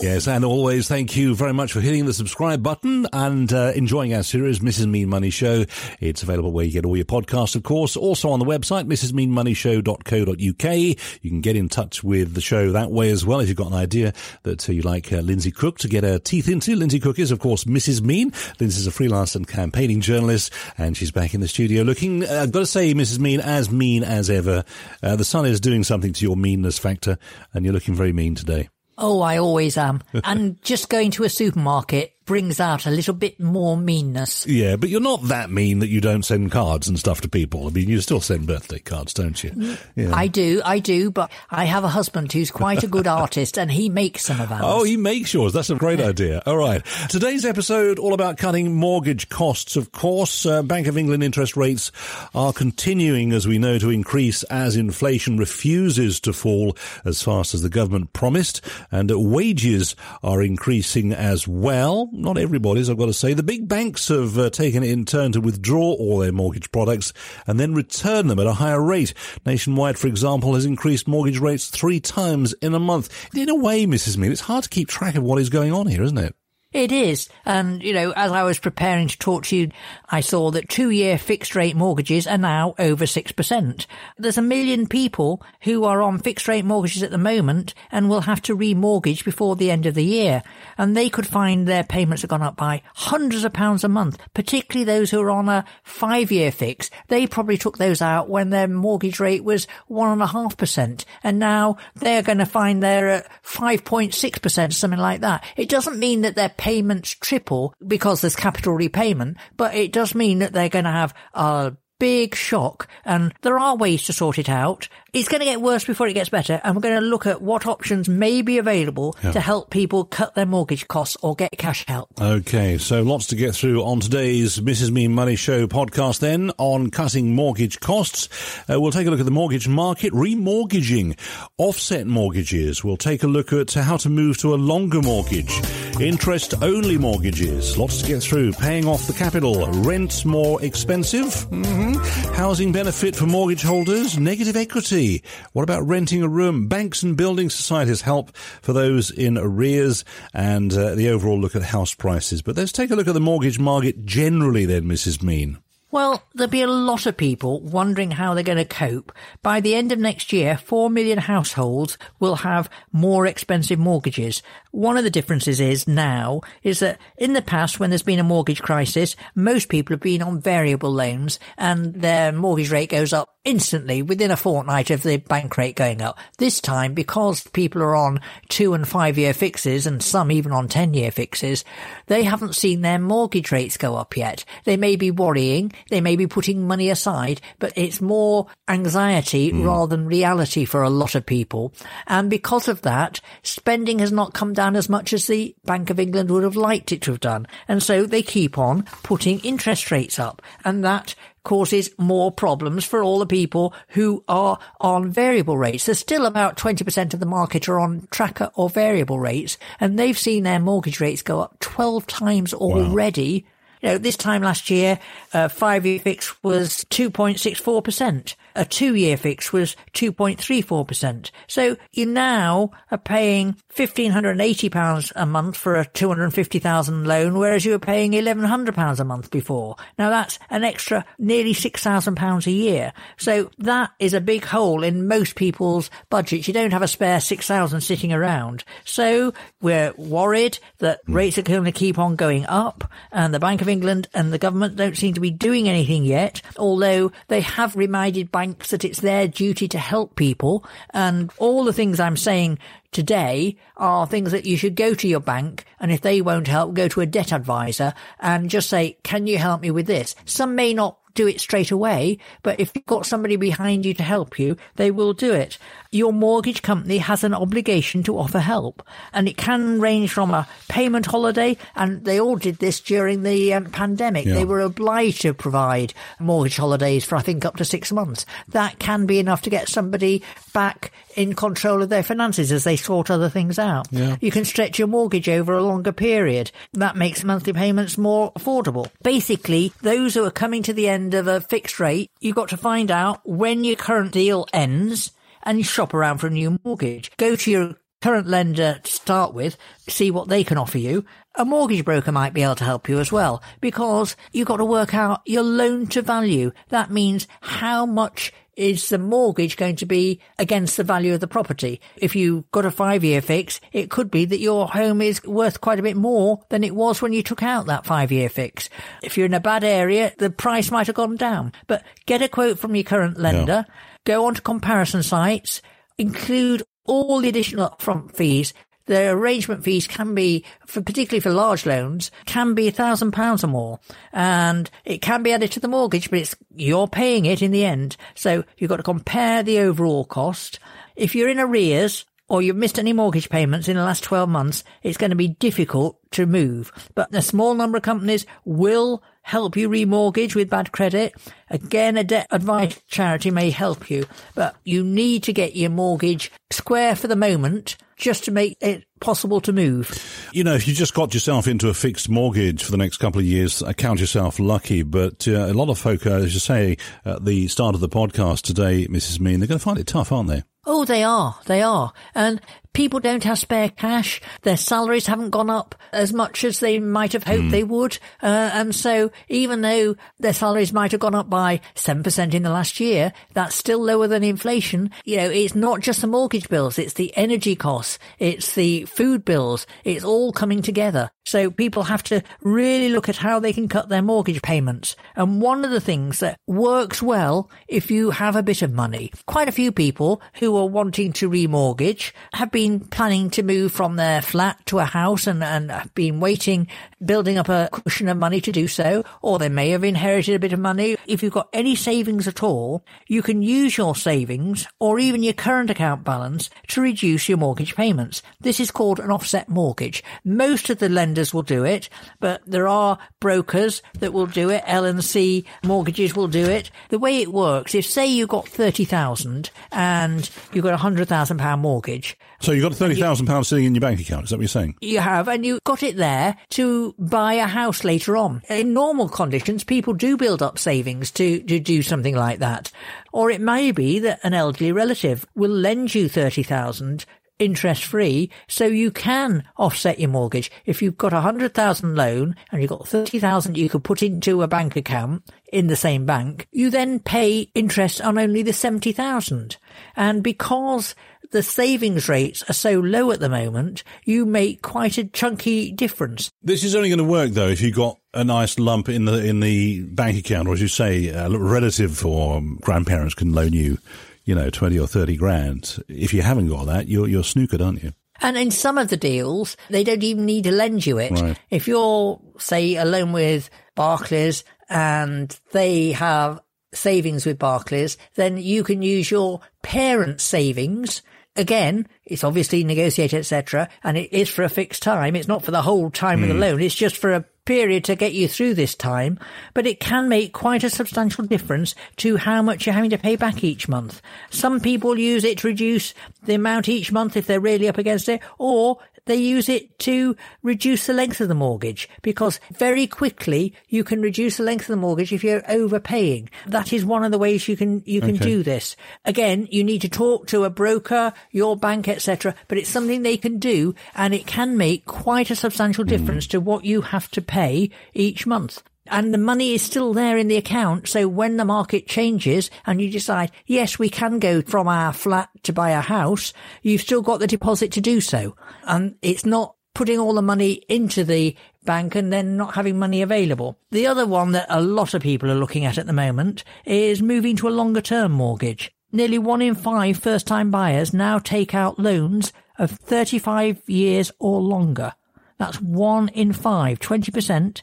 Yes, 0.04 0.28
and 0.28 0.44
always 0.44 0.86
thank 0.86 1.16
you 1.16 1.34
very 1.34 1.54
much 1.54 1.72
for 1.72 1.80
hitting 1.80 2.04
the 2.04 2.12
subscribe 2.12 2.62
button 2.62 3.06
and 3.14 3.50
uh, 3.50 3.72
enjoying 3.74 4.12
our 4.12 4.22
series, 4.22 4.58
Mrs. 4.58 4.86
Mean 4.86 5.08
Money 5.08 5.30
Show. 5.30 5.64
It's 5.98 6.22
available 6.22 6.52
where 6.52 6.66
you 6.66 6.72
get 6.72 6.84
all 6.84 6.94
your 6.94 7.06
podcasts, 7.06 7.56
of 7.56 7.62
course. 7.62 7.96
Also 7.96 8.28
on 8.28 8.38
the 8.38 8.44
website, 8.44 8.84
mrsmeanmoneyshow.co.uk. 8.86 10.76
You 11.22 11.30
can 11.30 11.40
get 11.40 11.56
in 11.56 11.70
touch 11.70 12.04
with 12.04 12.34
the 12.34 12.42
show 12.42 12.70
that 12.72 12.90
way 12.90 13.08
as 13.08 13.24
well 13.24 13.40
if 13.40 13.48
you've 13.48 13.56
got 13.56 13.68
an 13.68 13.78
idea 13.78 14.12
that 14.42 14.68
uh, 14.68 14.72
you 14.74 14.82
like 14.82 15.10
uh, 15.10 15.20
Lindsay 15.20 15.50
Cook 15.50 15.78
to 15.78 15.88
get 15.88 16.04
her 16.04 16.18
teeth 16.18 16.50
into. 16.50 16.76
Lindsay 16.76 17.00
Cook 17.00 17.18
is, 17.18 17.30
of 17.30 17.38
course, 17.38 17.64
Mrs. 17.64 18.02
Mean. 18.02 18.30
Lindsay's 18.60 18.86
a 18.86 18.90
freelance 18.90 19.34
and 19.34 19.48
campaigning 19.48 20.02
journalist, 20.02 20.52
and 20.76 20.98
she's 20.98 21.12
back 21.12 21.32
in 21.32 21.40
the 21.40 21.48
studio 21.48 21.82
looking, 21.82 22.24
uh, 22.24 22.40
I've 22.42 22.52
got 22.52 22.60
to 22.60 22.66
say, 22.66 22.92
Mrs. 22.92 23.20
Mean, 23.20 23.40
as 23.40 23.70
mean 23.70 24.04
as 24.04 24.28
ever. 24.28 24.64
Uh, 25.02 25.16
the 25.16 25.24
sun 25.24 25.46
is 25.46 25.60
doing 25.60 25.82
something 25.82 26.12
to 26.12 26.26
your 26.26 26.36
meanness 26.36 26.78
factor, 26.78 27.16
and 27.54 27.64
you're 27.64 27.72
looking 27.72 27.94
very 27.94 28.12
mean 28.12 28.34
today. 28.34 28.68
Oh, 28.96 29.20
I 29.20 29.38
always 29.38 29.76
am. 29.76 30.00
and 30.24 30.60
just 30.62 30.88
going 30.88 31.10
to 31.12 31.24
a 31.24 31.28
supermarket 31.28 32.13
brings 32.26 32.60
out 32.60 32.86
a 32.86 32.90
little 32.90 33.14
bit 33.14 33.38
more 33.38 33.76
meanness. 33.76 34.46
Yeah, 34.46 34.76
but 34.76 34.88
you're 34.88 35.00
not 35.00 35.24
that 35.24 35.50
mean 35.50 35.80
that 35.80 35.88
you 35.88 36.00
don't 36.00 36.24
send 36.24 36.50
cards 36.50 36.88
and 36.88 36.98
stuff 36.98 37.20
to 37.22 37.28
people. 37.28 37.66
I 37.66 37.70
mean, 37.70 37.88
you 37.88 38.00
still 38.00 38.20
send 38.20 38.46
birthday 38.46 38.78
cards, 38.78 39.12
don't 39.14 39.42
you? 39.42 39.76
Yeah. 39.94 40.14
I 40.14 40.26
do, 40.26 40.62
I 40.64 40.78
do, 40.78 41.10
but 41.10 41.30
I 41.50 41.64
have 41.64 41.84
a 41.84 41.88
husband 41.88 42.32
who's 42.32 42.50
quite 42.50 42.82
a 42.82 42.86
good 42.86 43.06
artist 43.24 43.58
and 43.58 43.70
he 43.70 43.88
makes 43.88 44.24
some 44.24 44.40
of 44.40 44.50
ours. 44.50 44.62
Oh, 44.64 44.84
he 44.84 44.96
makes 44.96 45.34
yours. 45.34 45.52
That's 45.52 45.70
a 45.70 45.74
great 45.74 46.00
idea. 46.00 46.42
All 46.46 46.56
right. 46.56 46.82
Today's 47.08 47.44
episode 47.44 47.98
all 47.98 48.14
about 48.14 48.38
cutting 48.38 48.74
mortgage 48.74 49.28
costs. 49.28 49.76
Of 49.76 49.92
course, 49.92 50.46
uh, 50.46 50.62
Bank 50.62 50.86
of 50.86 50.96
England 50.96 51.22
interest 51.22 51.56
rates 51.56 51.92
are 52.34 52.52
continuing, 52.52 53.32
as 53.32 53.46
we 53.46 53.58
know, 53.58 53.78
to 53.78 53.90
increase 53.90 54.42
as 54.44 54.76
inflation 54.76 55.36
refuses 55.38 56.20
to 56.20 56.32
fall 56.32 56.76
as 57.04 57.22
fast 57.22 57.54
as 57.54 57.62
the 57.62 57.68
government 57.68 58.12
promised, 58.12 58.60
and 58.90 59.10
wages 59.10 59.94
are 60.22 60.42
increasing 60.42 61.12
as 61.12 61.46
well 61.46 62.08
not 62.14 62.38
everybody's, 62.38 62.88
I've 62.88 62.96
got 62.98 63.06
to 63.06 63.12
say. 63.12 63.34
The 63.34 63.42
big 63.42 63.68
banks 63.68 64.08
have 64.08 64.38
uh, 64.38 64.50
taken 64.50 64.82
it 64.82 64.90
in 64.90 65.04
turn 65.04 65.32
to 65.32 65.40
withdraw 65.40 65.92
all 65.92 66.18
their 66.18 66.32
mortgage 66.32 66.70
products 66.70 67.12
and 67.46 67.58
then 67.58 67.74
return 67.74 68.28
them 68.28 68.38
at 68.38 68.46
a 68.46 68.54
higher 68.54 68.80
rate. 68.80 69.12
Nationwide, 69.44 69.98
for 69.98 70.06
example, 70.06 70.54
has 70.54 70.64
increased 70.64 71.08
mortgage 71.08 71.38
rates 71.38 71.68
three 71.68 72.00
times 72.00 72.52
in 72.54 72.74
a 72.74 72.80
month. 72.80 73.10
In 73.34 73.48
a 73.48 73.54
way, 73.54 73.86
Mrs. 73.86 74.16
Mean, 74.16 74.32
it's 74.32 74.42
hard 74.42 74.64
to 74.64 74.70
keep 74.70 74.88
track 74.88 75.16
of 75.16 75.22
what 75.22 75.40
is 75.40 75.50
going 75.50 75.72
on 75.72 75.86
here, 75.86 76.02
isn't 76.02 76.18
it? 76.18 76.34
It 76.74 76.90
is. 76.90 77.28
And, 77.46 77.84
you 77.84 77.92
know, 77.92 78.12
as 78.16 78.32
I 78.32 78.42
was 78.42 78.58
preparing 78.58 79.06
to 79.06 79.16
talk 79.16 79.44
to 79.44 79.56
you, 79.56 79.70
I 80.10 80.20
saw 80.20 80.50
that 80.50 80.68
two 80.68 80.90
year 80.90 81.18
fixed 81.18 81.54
rate 81.54 81.76
mortgages 81.76 82.26
are 82.26 82.36
now 82.36 82.74
over 82.80 83.04
6%. 83.04 83.86
There's 84.18 84.38
a 84.38 84.42
million 84.42 84.88
people 84.88 85.40
who 85.60 85.84
are 85.84 86.02
on 86.02 86.18
fixed 86.18 86.48
rate 86.48 86.64
mortgages 86.64 87.04
at 87.04 87.12
the 87.12 87.16
moment 87.18 87.74
and 87.92 88.08
will 88.08 88.22
have 88.22 88.42
to 88.42 88.56
remortgage 88.56 89.24
before 89.24 89.54
the 89.54 89.70
end 89.70 89.86
of 89.86 89.94
the 89.94 90.04
year. 90.04 90.42
And 90.76 90.96
they 90.96 91.08
could 91.08 91.28
find 91.28 91.68
their 91.68 91.84
payments 91.84 92.22
have 92.22 92.30
gone 92.30 92.42
up 92.42 92.56
by 92.56 92.82
hundreds 92.94 93.44
of 93.44 93.52
pounds 93.52 93.84
a 93.84 93.88
month, 93.88 94.18
particularly 94.34 94.84
those 94.84 95.12
who 95.12 95.20
are 95.20 95.30
on 95.30 95.48
a 95.48 95.64
five 95.84 96.32
year 96.32 96.50
fix. 96.50 96.90
They 97.06 97.28
probably 97.28 97.56
took 97.56 97.78
those 97.78 98.02
out 98.02 98.28
when 98.28 98.50
their 98.50 98.66
mortgage 98.66 99.20
rate 99.20 99.44
was 99.44 99.68
one 99.86 100.10
and 100.10 100.22
a 100.22 100.26
half 100.26 100.56
percent. 100.56 101.04
And 101.22 101.38
now 101.38 101.76
they're 101.94 102.22
going 102.22 102.38
to 102.38 102.46
find 102.46 102.82
they're 102.82 103.10
at 103.10 103.28
5.6%, 103.44 104.72
something 104.72 104.98
like 104.98 105.20
that. 105.20 105.44
It 105.56 105.68
doesn't 105.68 106.00
mean 106.00 106.22
that 106.22 106.34
they're 106.34 106.48
payments 106.64 107.10
triple 107.20 107.74
because 107.86 108.22
there's 108.22 108.34
capital 108.34 108.72
repayment, 108.72 109.36
but 109.58 109.74
it 109.74 109.92
does 109.92 110.14
mean 110.14 110.38
that 110.38 110.54
they're 110.54 110.70
going 110.70 110.86
to 110.86 110.90
have 110.90 111.12
a 111.34 111.76
big 112.00 112.34
shock 112.34 112.88
and 113.04 113.34
there 113.42 113.58
are 113.58 113.76
ways 113.76 114.04
to 114.04 114.14
sort 114.14 114.38
it 114.38 114.48
out 114.48 114.88
it's 115.14 115.28
going 115.28 115.38
to 115.38 115.46
get 115.46 115.60
worse 115.60 115.84
before 115.84 116.08
it 116.08 116.14
gets 116.14 116.28
better, 116.28 116.60
and 116.64 116.74
we're 116.74 116.82
going 116.82 117.00
to 117.00 117.06
look 117.06 117.26
at 117.26 117.40
what 117.40 117.66
options 117.66 118.08
may 118.08 118.42
be 118.42 118.58
available 118.58 119.16
yeah. 119.22 119.30
to 119.30 119.40
help 119.40 119.70
people 119.70 120.04
cut 120.04 120.34
their 120.34 120.44
mortgage 120.44 120.88
costs 120.88 121.16
or 121.22 121.36
get 121.36 121.56
cash 121.56 121.86
help. 121.86 122.08
Okay, 122.20 122.78
so 122.78 123.02
lots 123.02 123.28
to 123.28 123.36
get 123.36 123.54
through 123.54 123.84
on 123.84 124.00
today's 124.00 124.58
Mrs. 124.58 124.90
Mean 124.90 125.14
Money 125.14 125.36
Show 125.36 125.68
podcast 125.68 126.18
then 126.18 126.50
on 126.58 126.90
cutting 126.90 127.34
mortgage 127.34 127.78
costs. 127.78 128.28
Uh, 128.68 128.80
we'll 128.80 128.90
take 128.90 129.06
a 129.06 129.10
look 129.10 129.20
at 129.20 129.24
the 129.24 129.30
mortgage 129.30 129.68
market, 129.68 130.12
remortgaging, 130.12 131.16
offset 131.58 132.08
mortgages. 132.08 132.82
We'll 132.82 132.96
take 132.96 133.22
a 133.22 133.28
look 133.28 133.52
at 133.52 133.72
how 133.72 133.98
to 133.98 134.08
move 134.08 134.38
to 134.38 134.52
a 134.52 134.56
longer 134.56 135.00
mortgage, 135.00 135.60
interest 136.00 136.54
only 136.62 136.98
mortgages. 136.98 137.76
Lots 137.78 138.00
to 138.02 138.06
get 138.06 138.22
through. 138.22 138.52
Paying 138.52 138.86
off 138.86 139.06
the 139.06 139.12
capital, 139.12 139.66
rent 139.82 140.24
more 140.24 140.62
expensive, 140.62 141.48
mm-hmm. 141.50 142.34
housing 142.34 142.72
benefit 142.72 143.16
for 143.16 143.26
mortgage 143.26 143.62
holders, 143.62 144.18
negative 144.18 144.56
equity 144.56 145.22
what 145.52 145.62
about 145.62 145.86
renting 145.86 146.22
a 146.22 146.28
room? 146.28 146.68
Banks 146.68 147.02
and 147.02 147.16
building 147.16 147.50
societies 147.50 148.00
help 148.00 148.36
for 148.36 148.72
those 148.72 149.10
in 149.10 149.38
arrears 149.38 150.04
and 150.32 150.72
uh, 150.72 150.94
the 150.94 151.08
overall 151.10 151.40
look 151.40 151.54
at 151.54 151.62
house 151.62 151.94
prices. 151.94 152.42
But 152.42 152.56
let's 152.56 152.72
take 152.72 152.90
a 152.90 152.96
look 152.96 153.08
at 153.08 153.14
the 153.14 153.20
mortgage 153.20 153.58
market 153.58 154.04
generally 154.04 154.64
then, 154.64 154.84
Mrs. 154.84 155.22
Mean. 155.22 155.58
Well, 155.94 156.24
there'll 156.34 156.50
be 156.50 156.62
a 156.62 156.66
lot 156.66 157.06
of 157.06 157.16
people 157.16 157.60
wondering 157.60 158.10
how 158.10 158.34
they're 158.34 158.42
going 158.42 158.58
to 158.58 158.64
cope. 158.64 159.12
By 159.42 159.60
the 159.60 159.76
end 159.76 159.92
of 159.92 160.00
next 160.00 160.32
year, 160.32 160.56
4 160.56 160.90
million 160.90 161.18
households 161.18 161.98
will 162.18 162.34
have 162.34 162.68
more 162.90 163.28
expensive 163.28 163.78
mortgages. 163.78 164.42
One 164.72 164.96
of 164.96 165.04
the 165.04 165.08
differences 165.10 165.60
is 165.60 165.86
now 165.86 166.40
is 166.64 166.80
that 166.80 166.98
in 167.16 167.32
the 167.32 167.42
past, 167.42 167.78
when 167.78 167.90
there's 167.90 168.02
been 168.02 168.18
a 168.18 168.24
mortgage 168.24 168.60
crisis, 168.60 169.14
most 169.36 169.68
people 169.68 169.94
have 169.94 170.00
been 170.00 170.20
on 170.20 170.40
variable 170.40 170.90
loans 170.90 171.38
and 171.56 171.94
their 171.94 172.32
mortgage 172.32 172.72
rate 172.72 172.90
goes 172.90 173.12
up 173.12 173.33
instantly 173.44 174.02
within 174.02 174.30
a 174.30 174.36
fortnight 174.36 174.90
of 174.90 175.02
the 175.02 175.18
bank 175.18 175.56
rate 175.58 175.76
going 175.76 176.00
up. 176.00 176.18
This 176.38 176.60
time, 176.60 176.94
because 176.94 177.46
people 177.48 177.82
are 177.82 177.94
on 177.94 178.20
two 178.48 178.74
and 178.74 178.88
five 178.88 179.18
year 179.18 179.34
fixes 179.34 179.86
and 179.86 180.02
some 180.02 180.30
even 180.30 180.52
on 180.52 180.68
10 180.68 180.94
year 180.94 181.10
fixes, 181.10 181.64
they 182.06 182.22
haven't 182.22 182.54
seen 182.54 182.80
their 182.80 182.98
mortgage 182.98 183.52
rates 183.52 183.76
go 183.76 183.96
up 183.96 184.16
yet. 184.16 184.44
They 184.64 184.76
may 184.76 184.96
be 184.96 185.10
worrying. 185.10 185.72
They 185.90 186.00
may 186.00 186.16
be 186.16 186.26
putting 186.26 186.66
money 186.66 186.90
aside, 186.90 187.40
but 187.58 187.72
it's 187.76 188.00
more 188.00 188.46
anxiety 188.68 189.52
mm. 189.52 189.64
rather 189.64 189.96
than 189.96 190.06
reality 190.06 190.64
for 190.64 190.82
a 190.82 190.90
lot 190.90 191.14
of 191.14 191.26
people. 191.26 191.72
And 192.06 192.30
because 192.30 192.68
of 192.68 192.82
that, 192.82 193.20
spending 193.42 193.98
has 193.98 194.12
not 194.12 194.34
come 194.34 194.52
down 194.52 194.76
as 194.76 194.88
much 194.88 195.12
as 195.12 195.26
the 195.26 195.54
Bank 195.64 195.90
of 195.90 196.00
England 196.00 196.30
would 196.30 196.44
have 196.44 196.56
liked 196.56 196.92
it 196.92 197.02
to 197.02 197.10
have 197.10 197.20
done. 197.20 197.46
And 197.68 197.82
so 197.82 198.06
they 198.06 198.22
keep 198.22 198.56
on 198.58 198.84
putting 199.02 199.40
interest 199.40 199.90
rates 199.90 200.18
up 200.18 200.40
and 200.64 200.82
that 200.84 201.14
causes 201.44 201.90
more 201.98 202.32
problems 202.32 202.84
for 202.84 203.02
all 203.02 203.18
the 203.18 203.26
people 203.26 203.72
who 203.88 204.24
are 204.28 204.58
on 204.80 205.10
variable 205.10 205.56
rates. 205.56 205.86
There's 205.86 205.98
still 205.98 206.26
about 206.26 206.56
20% 206.56 207.14
of 207.14 207.20
the 207.20 207.26
market 207.26 207.68
are 207.68 207.78
on 207.78 208.08
tracker 208.10 208.50
or 208.54 208.68
variable 208.68 209.20
rates, 209.20 209.56
and 209.78 209.98
they've 209.98 210.18
seen 210.18 210.42
their 210.42 210.58
mortgage 210.58 211.00
rates 211.00 211.22
go 211.22 211.40
up 211.40 211.58
12 211.60 212.06
times 212.06 212.52
already. 212.52 213.44
Wow. 213.46 213.53
You 213.84 213.90
know, 213.90 213.98
this 213.98 214.16
time 214.16 214.40
last 214.40 214.70
year, 214.70 214.98
a 215.34 215.50
five-year 215.50 215.98
fix 215.98 216.42
was 216.42 216.86
2.64%. 216.88 218.34
A 218.56 218.64
two-year 218.64 219.18
fix 219.18 219.52
was 219.52 219.76
2.34%. 219.92 221.30
So 221.48 221.76
you 221.92 222.06
now 222.06 222.70
are 222.90 222.96
paying 222.96 223.56
£1,580 223.74 225.12
a 225.14 225.26
month 225.26 225.56
for 225.58 225.74
a 225.74 225.84
250,000 225.84 227.04
loan, 227.04 227.38
whereas 227.38 227.66
you 227.66 227.72
were 227.72 227.78
paying 227.78 228.12
£1,100 228.12 229.00
a 229.00 229.04
month 229.04 229.30
before. 229.30 229.76
Now 229.98 230.08
that's 230.08 230.38
an 230.48 230.64
extra 230.64 231.04
nearly 231.18 231.52
£6,000 231.52 232.46
a 232.46 232.50
year. 232.50 232.94
So 233.18 233.50
that 233.58 233.90
is 233.98 234.14
a 234.14 234.20
big 234.20 234.46
hole 234.46 234.82
in 234.82 235.08
most 235.08 235.34
people's 235.34 235.90
budgets. 236.08 236.48
You 236.48 236.54
don't 236.54 236.72
have 236.72 236.80
a 236.80 236.88
spare 236.88 237.20
6,000 237.20 237.82
sitting 237.82 238.14
around. 238.14 238.64
So 238.84 239.34
we're 239.60 239.92
worried 239.98 240.58
that 240.78 241.00
hmm. 241.04 241.12
rates 241.12 241.36
are 241.36 241.42
going 241.42 241.64
to 241.64 241.72
keep 241.72 241.98
on 241.98 242.16
going 242.16 242.46
up 242.46 242.90
and 243.12 243.34
the 243.34 243.40
Bank 243.40 243.60
of 243.60 243.68
England 243.74 244.08
and 244.14 244.32
the 244.32 244.38
government 244.38 244.76
don't 244.76 244.96
seem 244.96 245.14
to 245.14 245.20
be 245.20 245.30
doing 245.30 245.68
anything 245.68 246.04
yet, 246.04 246.40
although 246.56 247.12
they 247.28 247.40
have 247.40 247.76
reminded 247.76 248.32
banks 248.32 248.70
that 248.70 248.84
it's 248.84 249.00
their 249.00 249.26
duty 249.28 249.68
to 249.68 249.78
help 249.78 250.16
people. 250.16 250.64
And 250.90 251.30
all 251.38 251.64
the 251.64 251.72
things 251.72 251.98
I'm 251.98 252.16
saying 252.16 252.58
today 252.92 253.56
are 253.76 254.06
things 254.06 254.30
that 254.30 254.46
you 254.46 254.56
should 254.56 254.76
go 254.76 254.94
to 254.94 255.08
your 255.08 255.20
bank 255.20 255.64
and 255.80 255.90
if 255.90 256.00
they 256.00 256.20
won't 256.20 256.46
help, 256.46 256.74
go 256.74 256.88
to 256.88 257.00
a 257.00 257.06
debt 257.06 257.32
advisor 257.32 257.92
and 258.20 258.48
just 258.48 258.70
say, 258.70 258.96
can 259.02 259.26
you 259.26 259.36
help 259.36 259.60
me 259.60 259.70
with 259.70 259.86
this? 259.86 260.14
Some 260.24 260.54
may 260.54 260.72
not 260.72 260.96
do 261.14 261.26
it 261.26 261.40
straight 261.40 261.70
away, 261.70 262.18
but 262.42 262.60
if 262.60 262.72
you've 262.74 262.86
got 262.86 263.06
somebody 263.06 263.36
behind 263.36 263.86
you 263.86 263.94
to 263.94 264.02
help 264.02 264.38
you, 264.38 264.56
they 264.76 264.90
will 264.90 265.12
do 265.12 265.32
it. 265.32 265.58
Your 265.90 266.12
mortgage 266.12 266.62
company 266.62 266.98
has 266.98 267.22
an 267.22 267.34
obligation 267.34 268.02
to 268.04 268.18
offer 268.18 268.40
help 268.40 268.82
and 269.12 269.28
it 269.28 269.36
can 269.36 269.80
range 269.80 270.12
from 270.12 270.32
a 270.32 270.48
payment 270.68 271.06
holiday 271.06 271.56
and 271.76 272.04
they 272.04 272.20
all 272.20 272.36
did 272.36 272.58
this 272.58 272.80
during 272.80 273.22
the 273.22 273.54
uh, 273.54 273.60
pandemic. 273.70 274.26
Yeah. 274.26 274.34
They 274.34 274.44
were 274.44 274.60
obliged 274.60 275.22
to 275.22 275.32
provide 275.34 275.94
mortgage 276.18 276.56
holidays 276.56 277.04
for 277.04 277.16
I 277.16 277.20
think 277.20 277.44
up 277.44 277.56
to 277.56 277.64
six 277.64 277.92
months. 277.92 278.26
That 278.48 278.80
can 278.80 279.06
be 279.06 279.20
enough 279.20 279.42
to 279.42 279.50
get 279.50 279.68
somebody 279.68 280.22
back 280.52 280.92
in 281.16 281.34
control 281.34 281.82
of 281.82 281.88
their 281.88 282.02
finances 282.02 282.50
as 282.50 282.64
they 282.64 282.76
sort 282.76 283.10
other 283.10 283.28
things 283.28 283.58
out. 283.58 283.86
Yeah. 283.90 284.16
You 284.20 284.30
can 284.30 284.44
stretch 284.44 284.78
your 284.78 284.88
mortgage 284.88 285.28
over 285.28 285.52
a 285.52 285.62
longer 285.62 285.92
period. 285.92 286.50
That 286.72 286.96
makes 286.96 287.22
monthly 287.22 287.52
payments 287.52 287.96
more 287.96 288.32
affordable. 288.32 288.88
Basically, 289.02 289.72
those 289.82 290.14
who 290.14 290.24
are 290.24 290.30
coming 290.30 290.62
to 290.64 290.72
the 290.72 290.88
end 290.88 291.03
of 291.12 291.26
a 291.26 291.42
fixed 291.42 291.78
rate, 291.78 292.10
you've 292.20 292.36
got 292.36 292.48
to 292.48 292.56
find 292.56 292.90
out 292.90 293.20
when 293.28 293.64
your 293.64 293.76
current 293.76 294.12
deal 294.12 294.46
ends 294.54 295.12
and 295.42 295.66
shop 295.66 295.92
around 295.92 296.18
for 296.18 296.28
a 296.28 296.30
new 296.30 296.58
mortgage. 296.64 297.10
Go 297.18 297.36
to 297.36 297.50
your 297.50 297.74
current 298.00 298.26
lender 298.26 298.80
to 298.82 298.92
start 298.92 299.34
with, 299.34 299.56
see 299.88 300.10
what 300.10 300.28
they 300.28 300.44
can 300.44 300.58
offer 300.58 300.78
you. 300.78 301.04
A 301.36 301.44
mortgage 301.44 301.84
broker 301.84 302.12
might 302.12 302.34
be 302.34 302.42
able 302.42 302.54
to 302.56 302.64
help 302.64 302.88
you 302.88 303.00
as 303.00 303.10
well 303.10 303.42
because 303.60 304.14
you've 304.30 304.46
got 304.46 304.58
to 304.58 304.64
work 304.64 304.94
out 304.94 305.22
your 305.24 305.42
loan 305.42 305.86
to 305.88 306.02
value. 306.02 306.52
That 306.68 306.90
means 306.90 307.26
how 307.40 307.86
much 307.86 308.32
is 308.56 308.88
the 308.88 308.98
mortgage 308.98 309.56
going 309.56 309.76
to 309.76 309.86
be 309.86 310.20
against 310.38 310.76
the 310.76 310.84
value 310.84 311.14
of 311.14 311.20
the 311.20 311.28
property? 311.28 311.80
If 311.96 312.16
you've 312.16 312.50
got 312.50 312.66
a 312.66 312.70
five 312.70 313.04
year 313.04 313.20
fix, 313.20 313.60
it 313.72 313.90
could 313.90 314.10
be 314.10 314.24
that 314.24 314.40
your 314.40 314.68
home 314.68 315.00
is 315.00 315.22
worth 315.24 315.60
quite 315.60 315.78
a 315.78 315.82
bit 315.82 315.96
more 315.96 316.40
than 316.50 316.64
it 316.64 316.74
was 316.74 317.00
when 317.00 317.12
you 317.12 317.22
took 317.22 317.42
out 317.42 317.66
that 317.66 317.86
five 317.86 318.12
year 318.12 318.28
fix. 318.28 318.68
If 319.02 319.16
you're 319.16 319.26
in 319.26 319.34
a 319.34 319.40
bad 319.40 319.64
area, 319.64 320.12
the 320.18 320.30
price 320.30 320.70
might 320.70 320.86
have 320.86 320.96
gone 320.96 321.16
down, 321.16 321.52
but 321.66 321.82
get 322.06 322.22
a 322.22 322.28
quote 322.28 322.58
from 322.58 322.74
your 322.74 322.84
current 322.84 323.18
lender, 323.18 323.64
go 324.04 324.26
onto 324.26 324.40
comparison 324.40 325.02
sites, 325.02 325.62
include 325.98 326.62
all 326.84 327.20
the 327.20 327.28
additional 327.28 327.70
upfront 327.70 328.14
fees. 328.14 328.52
The 328.86 329.08
arrangement 329.08 329.64
fees 329.64 329.86
can 329.86 330.14
be, 330.14 330.44
for, 330.66 330.82
particularly 330.82 331.20
for 331.20 331.30
large 331.30 331.64
loans, 331.64 332.10
can 332.26 332.54
be 332.54 332.68
a 332.68 332.72
thousand 332.72 333.12
pounds 333.12 333.42
or 333.42 333.46
more. 333.46 333.80
And 334.12 334.70
it 334.84 335.00
can 335.00 335.22
be 335.22 335.32
added 335.32 335.52
to 335.52 335.60
the 335.60 335.68
mortgage, 335.68 336.10
but 336.10 336.18
it's, 336.18 336.36
you're 336.54 336.88
paying 336.88 337.24
it 337.24 337.40
in 337.40 337.50
the 337.50 337.64
end. 337.64 337.96
So 338.14 338.44
you've 338.58 338.68
got 338.68 338.76
to 338.76 338.82
compare 338.82 339.42
the 339.42 339.60
overall 339.60 340.04
cost. 340.04 340.58
If 340.96 341.14
you're 341.14 341.30
in 341.30 341.40
arrears, 341.40 342.04
or 342.28 342.42
you've 342.42 342.56
missed 342.56 342.78
any 342.78 342.92
mortgage 342.92 343.28
payments 343.28 343.68
in 343.68 343.76
the 343.76 343.82
last 343.82 344.02
12 344.02 344.28
months, 344.28 344.64
it's 344.82 344.96
going 344.96 345.10
to 345.10 345.16
be 345.16 345.28
difficult 345.28 345.98
to 346.12 346.26
move. 346.26 346.72
But 346.94 347.14
a 347.14 347.22
small 347.22 347.54
number 347.54 347.76
of 347.76 347.82
companies 347.82 348.24
will 348.44 349.02
help 349.22 349.56
you 349.56 349.68
remortgage 349.68 350.34
with 350.34 350.50
bad 350.50 350.70
credit. 350.72 351.14
Again, 351.50 351.96
a 351.96 352.04
debt 352.04 352.26
advice 352.30 352.80
charity 352.86 353.30
may 353.30 353.50
help 353.50 353.90
you, 353.90 354.06
but 354.34 354.56
you 354.64 354.84
need 354.84 355.22
to 355.24 355.32
get 355.32 355.56
your 355.56 355.70
mortgage 355.70 356.30
square 356.50 356.94
for 356.94 357.08
the 357.08 357.16
moment 357.16 357.76
just 357.96 358.24
to 358.24 358.30
make 358.30 358.56
it 358.60 358.84
possible 359.00 359.40
to 359.40 359.52
move. 359.52 360.28
You 360.32 360.44
know, 360.44 360.54
if 360.54 360.66
you 360.66 360.74
just 360.74 360.94
got 360.94 361.14
yourself 361.14 361.46
into 361.46 361.68
a 361.68 361.74
fixed 361.74 362.08
mortgage 362.08 362.62
for 362.62 362.70
the 362.70 362.76
next 362.76 362.98
couple 362.98 363.20
of 363.20 363.26
years, 363.26 363.62
count 363.76 364.00
yourself 364.00 364.38
lucky. 364.38 364.82
But 364.82 365.28
uh, 365.28 365.46
a 365.46 365.54
lot 365.54 365.68
of 365.68 365.78
folk, 365.78 366.06
uh, 366.06 366.10
as 366.10 366.34
you 366.34 366.40
say 366.40 366.76
at 367.04 367.24
the 367.24 367.48
start 367.48 367.74
of 367.74 367.80
the 367.80 367.88
podcast 367.88 368.42
today, 368.42 368.86
Mrs. 368.88 369.20
Mean, 369.20 369.40
they're 369.40 369.46
going 369.46 369.58
to 369.58 369.64
find 369.64 369.78
it 369.78 369.86
tough, 369.86 370.12
aren't 370.12 370.28
they? 370.28 370.42
Oh, 370.66 370.84
they 370.84 371.02
are. 371.02 371.38
They 371.46 371.62
are. 371.62 371.92
And 372.14 372.40
people 372.74 373.00
don't 373.00 373.24
have 373.24 373.38
spare 373.38 373.70
cash. 373.70 374.20
Their 374.42 374.58
salaries 374.58 375.06
haven't 375.06 375.30
gone 375.30 375.48
up 375.48 375.74
as 375.92 376.12
much 376.12 376.44
as 376.44 376.60
they 376.60 376.78
might 376.78 377.14
have 377.14 377.24
hoped 377.24 377.50
they 377.50 377.64
would. 377.64 377.98
Uh, 378.22 378.50
and 378.52 378.74
so 378.74 379.10
even 379.28 379.62
though 379.62 379.96
their 380.18 380.34
salaries 380.34 380.72
might 380.72 380.92
have 380.92 381.00
gone 381.00 381.14
up 381.14 381.30
by 381.30 381.60
7% 381.74 382.34
in 382.34 382.42
the 382.42 382.50
last 382.50 382.80
year, 382.80 383.12
that's 383.32 383.54
still 383.54 383.82
lower 383.82 384.08
than 384.08 384.22
inflation. 384.22 384.90
You 385.04 385.16
know, 385.16 385.30
it's 385.30 385.54
not 385.54 385.80
just 385.80 386.00
the 386.00 386.06
mortgage 386.06 386.48
bills. 386.48 386.78
It's 386.78 386.94
the 386.94 387.16
energy 387.16 387.56
costs. 387.56 387.98
It's 388.18 388.54
the 388.54 388.84
food 388.84 389.24
bills. 389.24 389.66
It's 389.84 390.04
all 390.04 390.32
coming 390.32 390.60
together. 390.60 391.10
So 391.26 391.50
people 391.50 391.84
have 391.84 392.02
to 392.04 392.22
really 392.42 392.90
look 392.90 393.08
at 393.08 393.16
how 393.16 393.40
they 393.40 393.52
can 393.52 393.68
cut 393.68 393.88
their 393.88 394.02
mortgage 394.02 394.42
payments. 394.42 394.94
And 395.16 395.40
one 395.40 395.64
of 395.64 395.70
the 395.70 395.80
things 395.80 396.20
that 396.20 396.38
works 396.46 397.02
well 397.02 397.50
if 397.66 397.90
you 397.90 398.10
have 398.10 398.36
a 398.36 398.42
bit 398.42 398.62
of 398.62 398.72
money, 398.72 399.10
quite 399.26 399.48
a 399.48 399.52
few 399.52 399.72
people 399.72 400.20
who 400.34 400.54
are 400.56 400.66
wanting 400.66 401.12
to 401.14 401.30
remortgage 401.30 402.12
have 402.34 402.50
been 402.50 402.63
planning 402.90 403.30
to 403.30 403.42
move 403.42 403.72
from 403.72 403.96
their 403.96 404.22
flat 404.22 404.64
to 404.66 404.78
a 404.78 404.84
house 404.84 405.26
and, 405.26 405.42
and 405.42 405.72
been 405.94 406.20
waiting, 406.20 406.68
building 407.04 407.38
up 407.38 407.48
a 407.48 407.68
cushion 407.70 408.08
of 408.08 408.16
money 408.16 408.40
to 408.40 408.52
do 408.52 408.66
so, 408.66 409.04
or 409.22 409.38
they 409.38 409.48
may 409.48 409.70
have 409.70 409.84
inherited 409.84 410.34
a 410.34 410.38
bit 410.38 410.52
of 410.52 410.58
money. 410.58 410.96
If 411.06 411.22
you've 411.22 411.32
got 411.32 411.48
any 411.52 411.76
savings 411.76 412.26
at 412.26 412.42
all, 412.42 412.84
you 413.06 413.22
can 413.22 413.42
use 413.42 413.76
your 413.76 413.94
savings 413.94 414.66
or 414.78 414.98
even 414.98 415.22
your 415.22 415.34
current 415.34 415.70
account 415.70 416.04
balance 416.04 416.50
to 416.68 416.80
reduce 416.80 417.28
your 417.28 417.38
mortgage 417.38 417.74
payments. 417.74 418.22
This 418.40 418.60
is 418.60 418.70
called 418.70 419.00
an 419.00 419.10
offset 419.10 419.48
mortgage. 419.48 420.02
Most 420.24 420.70
of 420.70 420.78
the 420.78 420.88
lenders 420.88 421.34
will 421.34 421.42
do 421.42 421.64
it, 421.64 421.88
but 422.20 422.42
there 422.46 422.68
are 422.68 422.98
brokers 423.20 423.82
that 423.98 424.12
will 424.12 424.26
do 424.26 424.50
it. 424.50 424.62
L&C 424.66 425.44
mortgages 425.64 426.16
will 426.16 426.28
do 426.28 426.44
it. 426.44 426.70
The 426.88 426.98
way 426.98 427.20
it 427.20 427.32
works, 427.32 427.74
if 427.74 427.86
say 427.86 428.06
you've 428.06 428.28
got 428.28 428.48
30,000 428.48 429.50
and 429.72 430.30
you've 430.52 430.64
got 430.64 430.74
a 430.74 430.82
£100,000 430.82 431.58
mortgage, 431.58 432.18
So 432.44 432.52
you've 432.52 432.62
got 432.62 432.72
£30,000 432.72 433.46
sitting 433.46 433.64
in 433.64 433.74
your 433.74 433.80
bank 433.80 433.98
account, 433.98 434.24
is 434.24 434.30
that 434.30 434.36
what 434.36 434.42
you're 434.42 434.48
saying? 434.48 434.76
you 434.82 435.00
have, 435.00 435.28
and 435.28 435.46
you 435.46 435.60
got 435.64 435.82
it 435.82 435.96
there 435.96 436.36
to 436.50 436.94
buy 436.98 437.34
a 437.34 437.46
house 437.46 437.84
later 437.84 438.18
on. 438.18 438.42
In 438.50 438.74
normal 438.74 439.08
conditions, 439.08 439.64
people 439.64 439.94
do 439.94 440.18
build 440.18 440.42
up 440.42 440.58
savings 440.58 441.10
to, 441.12 441.40
to 441.40 441.58
do 441.58 441.80
something 441.80 442.14
like 442.14 442.40
that. 442.40 442.70
Or 443.14 443.30
it 443.30 443.40
may 443.40 443.70
be 443.70 443.98
that 444.00 444.20
an 444.22 444.34
elderly 444.34 444.72
relative 444.72 445.24
will 445.34 445.52
lend 445.52 445.94
you 445.94 446.06
30,000 446.06 447.06
interest 447.38 447.84
free 447.84 448.30
so 448.46 448.66
you 448.66 448.90
can 448.90 449.44
offset 449.56 449.98
your 449.98 450.10
mortgage. 450.10 450.50
If 450.66 450.82
you've 450.82 450.98
got 450.98 451.12
a 451.12 451.20
hundred 451.20 451.54
thousand 451.54 451.96
loan 451.96 452.36
and 452.52 452.60
you've 452.60 452.70
got 452.70 452.86
30,000 452.86 453.56
you 453.56 453.68
could 453.68 453.84
put 453.84 454.02
into 454.02 454.42
a 454.42 454.48
bank 454.48 454.76
account 454.76 455.24
in 455.52 455.66
the 455.66 455.76
same 455.76 456.06
bank, 456.06 456.46
you 456.52 456.70
then 456.70 457.00
pay 457.00 457.50
interest 457.54 458.00
on 458.00 458.18
only 458.18 458.42
the 458.42 458.52
70,000. 458.52 459.56
And 459.96 460.22
because 460.22 460.94
the 461.30 461.42
savings 461.42 462.08
rates 462.08 462.42
are 462.48 462.54
so 462.54 462.80
low 462.80 463.10
at 463.10 463.20
the 463.20 463.28
moment, 463.28 463.82
you 464.04 464.26
make 464.26 464.62
quite 464.62 464.98
a 464.98 465.04
chunky 465.04 465.72
difference. 465.72 466.30
This 466.42 466.64
is 466.64 466.74
only 466.74 466.88
going 466.88 466.98
to 466.98 467.04
work 467.04 467.30
though 467.30 467.48
if 467.48 467.60
you've 467.60 467.74
got 467.74 467.98
a 468.12 468.24
nice 468.24 468.58
lump 468.58 468.88
in 468.88 469.04
the 469.04 469.24
in 469.24 469.40
the 469.40 469.82
bank 469.82 470.18
account, 470.18 470.48
or 470.48 470.54
as 470.54 470.60
you 470.60 470.68
say, 470.68 471.08
a 471.08 471.28
relative 471.30 472.04
or 472.04 472.40
grandparents 472.60 473.14
can 473.14 473.32
loan 473.32 473.52
you, 473.52 473.78
you 474.24 474.34
know, 474.34 474.50
twenty 474.50 474.78
or 474.78 474.86
thirty 474.86 475.16
grand. 475.16 475.82
If 475.88 476.14
you 476.14 476.22
haven't 476.22 476.48
got 476.48 476.66
that, 476.66 476.88
you're 476.88 477.08
you're 477.08 477.22
snookered, 477.22 477.64
aren't 477.64 477.82
you? 477.82 477.92
And 478.20 478.36
in 478.36 478.50
some 478.50 478.78
of 478.78 478.88
the 478.88 478.96
deals, 478.96 479.56
they 479.70 479.82
don't 479.82 480.02
even 480.02 480.24
need 480.24 480.44
to 480.44 480.52
lend 480.52 480.86
you 480.86 480.98
it. 480.98 481.10
Right. 481.10 481.38
If 481.50 481.66
you're, 481.66 482.20
say, 482.38 482.76
alone 482.76 483.12
with 483.12 483.50
Barclays 483.74 484.44
and 484.68 485.36
they 485.52 485.92
have 485.92 486.40
savings 486.72 487.26
with 487.26 487.38
Barclays, 487.38 487.98
then 488.14 488.36
you 488.36 488.62
can 488.62 488.82
use 488.82 489.10
your 489.10 489.40
parents' 489.62 490.24
savings. 490.24 491.02
Again, 491.36 491.88
it's 492.04 492.22
obviously 492.22 492.62
negotiated, 492.62 493.18
etc., 493.18 493.68
and 493.82 493.96
it 493.96 494.12
is 494.12 494.28
for 494.28 494.44
a 494.44 494.48
fixed 494.48 494.82
time. 494.82 495.16
It's 495.16 495.26
not 495.26 495.44
for 495.44 495.50
the 495.50 495.62
whole 495.62 495.90
time 495.90 496.22
of 496.22 496.28
the 496.28 496.34
hmm. 496.34 496.40
loan. 496.40 496.62
It's 496.62 496.74
just 496.74 496.96
for 496.96 497.12
a 497.12 497.24
period 497.44 497.84
to 497.84 497.96
get 497.96 498.14
you 498.14 498.26
through 498.26 498.54
this 498.54 498.74
time, 498.74 499.18
but 499.52 499.66
it 499.66 499.80
can 499.80 500.08
make 500.08 500.32
quite 500.32 500.64
a 500.64 500.70
substantial 500.70 501.24
difference 501.24 501.74
to 501.96 502.16
how 502.16 502.40
much 502.40 502.64
you're 502.64 502.74
having 502.74 502.90
to 502.90 502.98
pay 502.98 503.16
back 503.16 503.44
each 503.44 503.68
month. 503.68 504.00
Some 504.30 504.60
people 504.60 504.98
use 504.98 505.24
it 505.24 505.38
to 505.38 505.48
reduce 505.48 505.92
the 506.22 506.34
amount 506.34 506.68
each 506.68 506.90
month 506.90 507.16
if 507.16 507.26
they're 507.26 507.40
really 507.40 507.68
up 507.68 507.78
against 507.78 508.08
it, 508.08 508.20
or 508.38 508.78
they 509.06 509.16
use 509.16 509.48
it 509.48 509.78
to 509.80 510.16
reduce 510.42 510.86
the 510.86 510.92
length 510.92 511.20
of 511.20 511.28
the 511.28 511.34
mortgage 511.34 511.88
because 512.02 512.40
very 512.54 512.86
quickly 512.86 513.52
you 513.68 513.84
can 513.84 514.00
reduce 514.00 514.36
the 514.38 514.42
length 514.42 514.62
of 514.62 514.68
the 514.68 514.76
mortgage 514.76 515.12
if 515.12 515.22
you're 515.24 515.42
overpaying. 515.50 516.30
That 516.46 516.72
is 516.72 516.84
one 516.84 517.04
of 517.04 517.12
the 517.12 517.18
ways 517.18 517.46
you 517.48 517.56
can 517.56 517.82
you 517.86 518.00
can 518.00 518.16
Okay. 518.16 518.24
do 518.24 518.42
this. 518.42 518.76
Again, 519.04 519.48
you 519.50 519.64
need 519.64 519.82
to 519.82 519.88
talk 519.88 520.26
to 520.28 520.44
a 520.44 520.50
broker, 520.50 521.12
your 521.30 521.56
bank, 521.56 521.88
etc. 521.88 522.34
But 522.48 522.58
it's 522.58 522.70
something 522.70 523.02
they 523.02 523.16
can 523.16 523.38
do, 523.38 523.74
and 523.94 524.14
it 524.14 524.26
can 524.26 524.56
make 524.56 524.84
quite 524.86 525.30
a 525.30 525.36
substantial 525.36 525.84
difference 525.84 526.26
to 526.28 526.40
what 526.40 526.64
you 526.64 526.80
have 526.82 527.10
to 527.12 527.22
pay 527.22 527.70
each 527.94 528.26
month. 528.26 528.62
And 528.86 529.14
the 529.14 529.18
money 529.18 529.54
is 529.54 529.62
still 529.62 529.94
there 529.94 530.18
in 530.18 530.28
the 530.28 530.36
account. 530.36 530.88
So 530.88 531.08
when 531.08 531.36
the 531.36 531.44
market 531.44 531.86
changes 531.86 532.50
and 532.66 532.80
you 532.82 532.90
decide, 532.90 533.30
yes, 533.46 533.78
we 533.78 533.88
can 533.88 534.18
go 534.18 534.42
from 534.42 534.68
our 534.68 534.92
flat 534.92 535.30
to 535.44 535.52
buy 535.52 535.70
a 535.70 535.80
house, 535.80 536.32
you've 536.62 536.82
still 536.82 537.02
got 537.02 537.20
the 537.20 537.26
deposit 537.26 537.72
to 537.72 537.80
do 537.80 538.00
so. 538.00 538.36
And 538.64 538.96
it's 539.00 539.24
not 539.24 539.56
putting 539.74 539.98
all 539.98 540.14
the 540.14 540.22
money 540.22 540.62
into 540.68 541.02
the 541.02 541.36
bank 541.64 541.94
and 541.94 542.12
then 542.12 542.36
not 542.36 542.54
having 542.54 542.78
money 542.78 543.02
available. 543.02 543.58
The 543.70 543.86
other 543.86 544.06
one 544.06 544.32
that 544.32 544.46
a 544.48 544.60
lot 544.60 544.94
of 544.94 545.02
people 545.02 545.30
are 545.30 545.34
looking 545.34 545.64
at 545.64 545.78
at 545.78 545.86
the 545.86 545.92
moment 545.92 546.44
is 546.64 547.02
moving 547.02 547.36
to 547.36 547.48
a 547.48 547.50
longer 547.50 547.80
term 547.80 548.12
mortgage. 548.12 548.72
Nearly 548.92 549.18
one 549.18 549.42
in 549.42 549.54
five 549.54 549.98
first 549.98 550.26
time 550.26 550.50
buyers 550.50 550.94
now 550.94 551.18
take 551.18 551.54
out 551.54 551.78
loans 551.78 552.32
of 552.58 552.70
35 552.70 553.62
years 553.68 554.12
or 554.20 554.40
longer. 554.40 554.92
That's 555.38 555.60
one 555.60 556.08
in 556.10 556.32
five, 556.32 556.78
20%. 556.78 557.62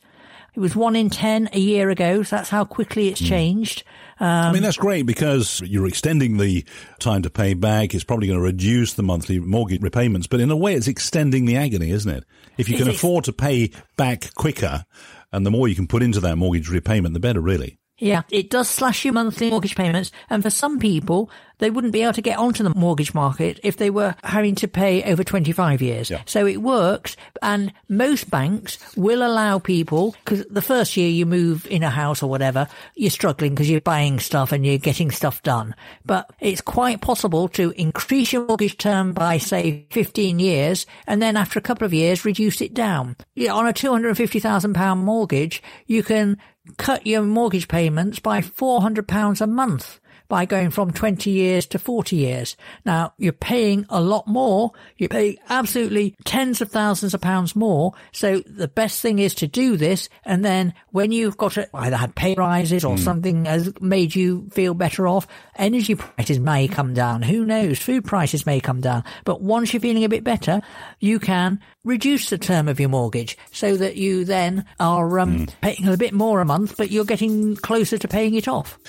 It 0.53 0.59
was 0.59 0.75
one 0.75 0.95
in 0.95 1.09
10 1.09 1.49
a 1.53 1.59
year 1.59 1.89
ago. 1.89 2.23
So 2.23 2.35
that's 2.35 2.49
how 2.49 2.65
quickly 2.65 3.07
it's 3.07 3.19
hmm. 3.19 3.27
changed. 3.27 3.83
I 4.19 4.51
mean, 4.51 4.57
um, 4.57 4.63
that's 4.63 4.77
great 4.77 5.07
because 5.07 5.61
you're 5.61 5.87
extending 5.87 6.37
the 6.37 6.63
time 6.99 7.23
to 7.23 7.29
pay 7.31 7.55
back. 7.55 7.95
It's 7.95 8.03
probably 8.03 8.27
going 8.27 8.37
to 8.39 8.43
reduce 8.43 8.93
the 8.93 9.01
monthly 9.01 9.39
mortgage 9.39 9.81
repayments, 9.81 10.27
but 10.27 10.39
in 10.39 10.51
a 10.51 10.55
way, 10.55 10.75
it's 10.75 10.87
extending 10.87 11.45
the 11.45 11.57
agony, 11.57 11.89
isn't 11.89 12.11
it? 12.11 12.23
If 12.57 12.69
you 12.69 12.77
can 12.77 12.87
afford 12.87 13.23
to 13.25 13.33
pay 13.33 13.71
back 13.97 14.33
quicker 14.35 14.85
and 15.31 15.45
the 15.45 15.51
more 15.51 15.67
you 15.67 15.75
can 15.75 15.87
put 15.87 16.03
into 16.03 16.19
that 16.19 16.37
mortgage 16.37 16.69
repayment, 16.69 17.13
the 17.13 17.19
better, 17.19 17.41
really. 17.41 17.79
Yeah, 17.97 18.23
it 18.31 18.49
does 18.49 18.67
slash 18.67 19.05
your 19.05 19.13
monthly 19.13 19.51
mortgage 19.51 19.75
payments. 19.75 20.11
And 20.29 20.41
for 20.41 20.49
some 20.49 20.79
people, 20.79 21.29
they 21.61 21.69
wouldn't 21.69 21.93
be 21.93 22.01
able 22.01 22.13
to 22.13 22.21
get 22.21 22.37
onto 22.37 22.63
the 22.63 22.73
mortgage 22.75 23.13
market 23.13 23.59
if 23.63 23.77
they 23.77 23.89
were 23.89 24.15
having 24.23 24.55
to 24.55 24.67
pay 24.67 25.03
over 25.03 25.23
25 25.23 25.81
years. 25.81 26.09
Yeah. 26.09 26.23
So 26.25 26.45
it 26.45 26.57
works. 26.57 27.15
And 27.41 27.71
most 27.87 28.29
banks 28.29 28.77
will 28.97 29.25
allow 29.25 29.59
people, 29.59 30.15
because 30.25 30.43
the 30.49 30.61
first 30.61 30.97
year 30.97 31.07
you 31.07 31.25
move 31.25 31.65
in 31.67 31.83
a 31.83 31.89
house 31.89 32.21
or 32.21 32.29
whatever, 32.29 32.67
you're 32.95 33.11
struggling 33.11 33.53
because 33.53 33.69
you're 33.69 33.79
buying 33.79 34.19
stuff 34.19 34.51
and 34.51 34.65
you're 34.65 34.77
getting 34.77 35.11
stuff 35.11 35.41
done. 35.43 35.75
But 36.03 36.29
it's 36.39 36.61
quite 36.61 36.99
possible 36.99 37.47
to 37.49 37.71
increase 37.77 38.33
your 38.33 38.45
mortgage 38.47 38.77
term 38.77 39.13
by, 39.13 39.37
say, 39.37 39.85
15 39.91 40.39
years 40.39 40.85
and 41.07 41.21
then 41.21 41.37
after 41.37 41.59
a 41.59 41.61
couple 41.61 41.85
of 41.85 41.93
years, 41.93 42.25
reduce 42.25 42.59
it 42.61 42.73
down. 42.73 43.15
Yeah, 43.35 43.53
on 43.53 43.67
a 43.67 43.73
£250,000 43.73 44.97
mortgage, 44.97 45.61
you 45.85 46.01
can 46.01 46.37
cut 46.77 47.05
your 47.05 47.21
mortgage 47.21 47.67
payments 47.67 48.19
by 48.19 48.41
£400 48.41 49.41
a 49.41 49.47
month 49.47 49.99
by 50.31 50.45
going 50.45 50.69
from 50.69 50.91
20 50.91 51.29
years 51.29 51.65
to 51.65 51.77
40 51.77 52.15
years. 52.15 52.55
Now, 52.85 53.13
you're 53.17 53.33
paying 53.33 53.85
a 53.89 53.99
lot 53.99 54.27
more. 54.27 54.71
You 54.95 55.09
pay 55.09 55.37
absolutely 55.49 56.15
tens 56.23 56.61
of 56.61 56.71
thousands 56.71 57.13
of 57.13 57.19
pounds 57.19 57.53
more. 57.53 57.91
So 58.13 58.39
the 58.47 58.69
best 58.69 59.01
thing 59.01 59.19
is 59.19 59.35
to 59.35 59.47
do 59.47 59.75
this. 59.75 60.07
And 60.23 60.45
then 60.45 60.73
when 60.91 61.11
you've 61.11 61.35
got 61.35 61.51
to 61.53 61.67
either 61.75 61.97
had 61.97 62.15
pay 62.15 62.33
rises 62.35 62.85
or 62.85 62.97
something 62.97 63.43
has 63.43 63.73
made 63.81 64.15
you 64.15 64.47
feel 64.53 64.73
better 64.73 65.05
off, 65.05 65.27
energy 65.57 65.95
prices 65.95 66.39
may 66.39 66.69
come 66.69 66.93
down. 66.93 67.23
Who 67.23 67.43
knows? 67.43 67.79
Food 67.79 68.05
prices 68.05 68.45
may 68.45 68.61
come 68.61 68.79
down. 68.79 69.03
But 69.25 69.41
once 69.41 69.73
you're 69.73 69.81
feeling 69.81 70.05
a 70.05 70.09
bit 70.09 70.23
better, 70.23 70.61
you 71.01 71.19
can 71.19 71.59
reduce 71.83 72.29
the 72.29 72.37
term 72.37 72.69
of 72.69 72.79
your 72.79 72.87
mortgage 72.87 73.37
so 73.51 73.75
that 73.75 73.97
you 73.97 74.23
then 74.23 74.63
are 74.79 75.19
um, 75.19 75.47
paying 75.59 75.89
a 75.89 75.97
bit 75.97 76.13
more 76.13 76.39
a 76.39 76.45
month, 76.45 76.77
but 76.77 76.89
you're 76.89 77.03
getting 77.03 77.57
closer 77.57 77.97
to 77.97 78.07
paying 78.07 78.35
it 78.35 78.47
off. 78.47 78.79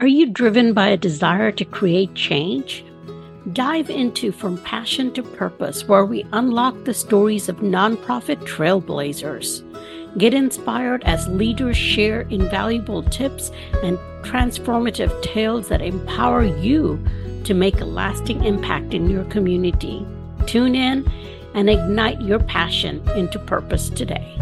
Are 0.00 0.06
you 0.06 0.30
driven 0.30 0.74
by 0.74 0.90
a 0.90 0.96
desire 0.96 1.50
to 1.50 1.64
create 1.64 2.14
change? 2.14 2.84
Dive 3.52 3.90
into 3.90 4.30
From 4.30 4.56
Passion 4.62 5.12
to 5.14 5.24
Purpose, 5.24 5.88
where 5.88 6.04
we 6.04 6.24
unlock 6.30 6.84
the 6.84 6.94
stories 6.94 7.48
of 7.48 7.56
nonprofit 7.56 8.36
trailblazers. 8.46 9.64
Get 10.16 10.34
inspired 10.34 11.02
as 11.02 11.26
leaders 11.26 11.76
share 11.76 12.20
invaluable 12.30 13.02
tips 13.02 13.50
and 13.82 13.98
transformative 14.22 15.20
tales 15.20 15.66
that 15.66 15.82
empower 15.82 16.44
you 16.44 17.04
to 17.42 17.52
make 17.52 17.80
a 17.80 17.84
lasting 17.84 18.44
impact 18.44 18.94
in 18.94 19.10
your 19.10 19.24
community. 19.24 20.06
Tune 20.46 20.76
in 20.76 21.10
and 21.54 21.68
ignite 21.68 22.20
your 22.20 22.38
passion 22.38 23.02
into 23.16 23.40
purpose 23.40 23.90
today. 23.90 24.38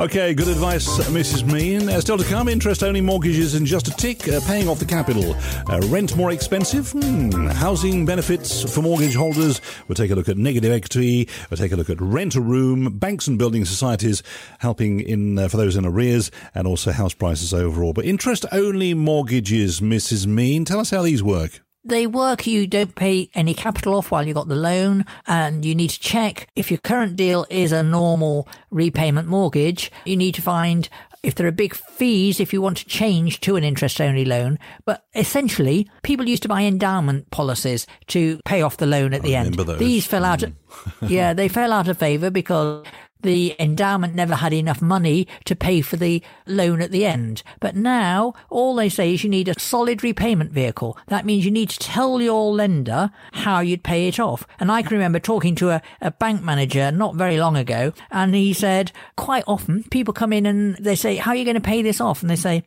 Okay, 0.00 0.32
good 0.32 0.48
advice, 0.48 0.88
Mrs. 1.10 1.44
Mean. 1.44 1.90
Uh, 1.90 2.00
still 2.00 2.16
to 2.16 2.24
come, 2.24 2.48
interest-only 2.48 3.02
mortgages 3.02 3.54
in 3.54 3.66
just 3.66 3.86
a 3.86 3.90
tick, 3.90 4.26
uh, 4.28 4.40
paying 4.46 4.66
off 4.66 4.78
the 4.78 4.86
capital. 4.86 5.36
Uh, 5.68 5.78
rent 5.88 6.16
more 6.16 6.30
expensive? 6.32 6.90
Hmm. 6.92 7.48
Housing 7.48 8.06
benefits 8.06 8.62
for 8.74 8.80
mortgage 8.80 9.14
holders. 9.14 9.60
We'll 9.88 9.96
take 9.96 10.10
a 10.10 10.14
look 10.14 10.30
at 10.30 10.38
negative 10.38 10.72
equity. 10.72 11.28
We'll 11.50 11.58
take 11.58 11.72
a 11.72 11.76
look 11.76 11.90
at 11.90 12.00
rent-a-room, 12.00 12.96
banks 12.98 13.28
and 13.28 13.38
building 13.38 13.66
societies 13.66 14.22
helping 14.60 15.00
in 15.00 15.38
uh, 15.38 15.48
for 15.48 15.58
those 15.58 15.76
in 15.76 15.84
arrears, 15.84 16.30
and 16.54 16.66
also 16.66 16.92
house 16.92 17.12
prices 17.12 17.52
overall. 17.52 17.92
But 17.92 18.06
interest-only 18.06 18.94
mortgages, 18.94 19.80
Mrs. 19.80 20.26
Mean. 20.26 20.64
Tell 20.64 20.80
us 20.80 20.88
how 20.88 21.02
these 21.02 21.22
work. 21.22 21.60
They 21.84 22.06
work 22.06 22.46
you 22.46 22.66
don't 22.66 22.94
pay 22.94 23.30
any 23.34 23.54
capital 23.54 23.94
off 23.94 24.10
while 24.10 24.26
you 24.26 24.34
got 24.34 24.48
the 24.48 24.56
loan 24.56 25.04
and 25.26 25.64
you 25.64 25.74
need 25.74 25.90
to 25.90 26.00
check 26.00 26.48
if 26.54 26.70
your 26.70 26.78
current 26.78 27.16
deal 27.16 27.46
is 27.48 27.72
a 27.72 27.82
normal 27.82 28.48
repayment 28.70 29.28
mortgage. 29.28 29.90
You 30.04 30.16
need 30.16 30.34
to 30.34 30.42
find 30.42 30.88
if 31.22 31.34
there 31.34 31.46
are 31.46 31.52
big 31.52 31.74
fees 31.74 32.40
if 32.40 32.52
you 32.52 32.62
want 32.62 32.78
to 32.78 32.86
change 32.86 33.40
to 33.40 33.56
an 33.56 33.64
interest 33.64 34.00
only 34.00 34.24
loan. 34.24 34.58
But 34.84 35.04
essentially 35.14 35.88
people 36.02 36.28
used 36.28 36.42
to 36.42 36.48
buy 36.48 36.62
endowment 36.62 37.30
policies 37.30 37.86
to 38.08 38.40
pay 38.44 38.62
off 38.62 38.76
the 38.76 38.86
loan 38.86 39.14
at 39.14 39.22
the 39.22 39.34
end. 39.34 39.54
those. 39.54 39.78
these 39.78 40.06
fell 40.06 40.24
out 40.24 40.42
hmm. 40.42 41.06
yeah 41.06 41.32
they 41.32 41.48
fell 41.48 41.72
out 41.72 41.88
of 41.88 41.98
favor 41.98 42.30
because 42.30 42.84
the 43.22 43.54
endowment 43.58 44.14
never 44.14 44.36
had 44.36 44.52
enough 44.52 44.82
money 44.82 45.26
to 45.44 45.56
pay 45.56 45.80
for 45.80 45.96
the 45.96 46.22
loan 46.46 46.80
at 46.80 46.90
the 46.90 47.06
end. 47.06 47.42
But 47.60 47.76
now 47.76 48.34
all 48.48 48.74
they 48.74 48.88
say 48.88 49.14
is 49.14 49.24
you 49.24 49.30
need 49.30 49.48
a 49.48 49.58
solid 49.58 50.02
repayment 50.02 50.52
vehicle. 50.52 50.96
That 51.08 51.26
means 51.26 51.44
you 51.44 51.50
need 51.50 51.70
to 51.70 51.78
tell 51.78 52.20
your 52.20 52.52
lender 52.52 53.10
how 53.32 53.60
you'd 53.60 53.84
pay 53.84 54.08
it 54.08 54.18
off. 54.18 54.46
And 54.58 54.70
I 54.70 54.82
can 54.82 54.92
remember 54.92 55.18
talking 55.18 55.54
to 55.56 55.70
a, 55.70 55.82
a 56.00 56.10
bank 56.10 56.42
manager 56.42 56.90
not 56.90 57.14
very 57.14 57.38
long 57.38 57.56
ago 57.56 57.92
and 58.10 58.34
he 58.34 58.52
said 58.52 58.92
quite 59.16 59.44
often 59.46 59.84
people 59.84 60.14
come 60.14 60.32
in 60.32 60.46
and 60.46 60.76
they 60.76 60.94
say, 60.94 61.16
how 61.16 61.32
are 61.32 61.36
you 61.36 61.44
going 61.44 61.54
to 61.54 61.60
pay 61.60 61.82
this 61.82 62.00
off? 62.00 62.22
And 62.22 62.30
they 62.30 62.36
say, 62.36 62.64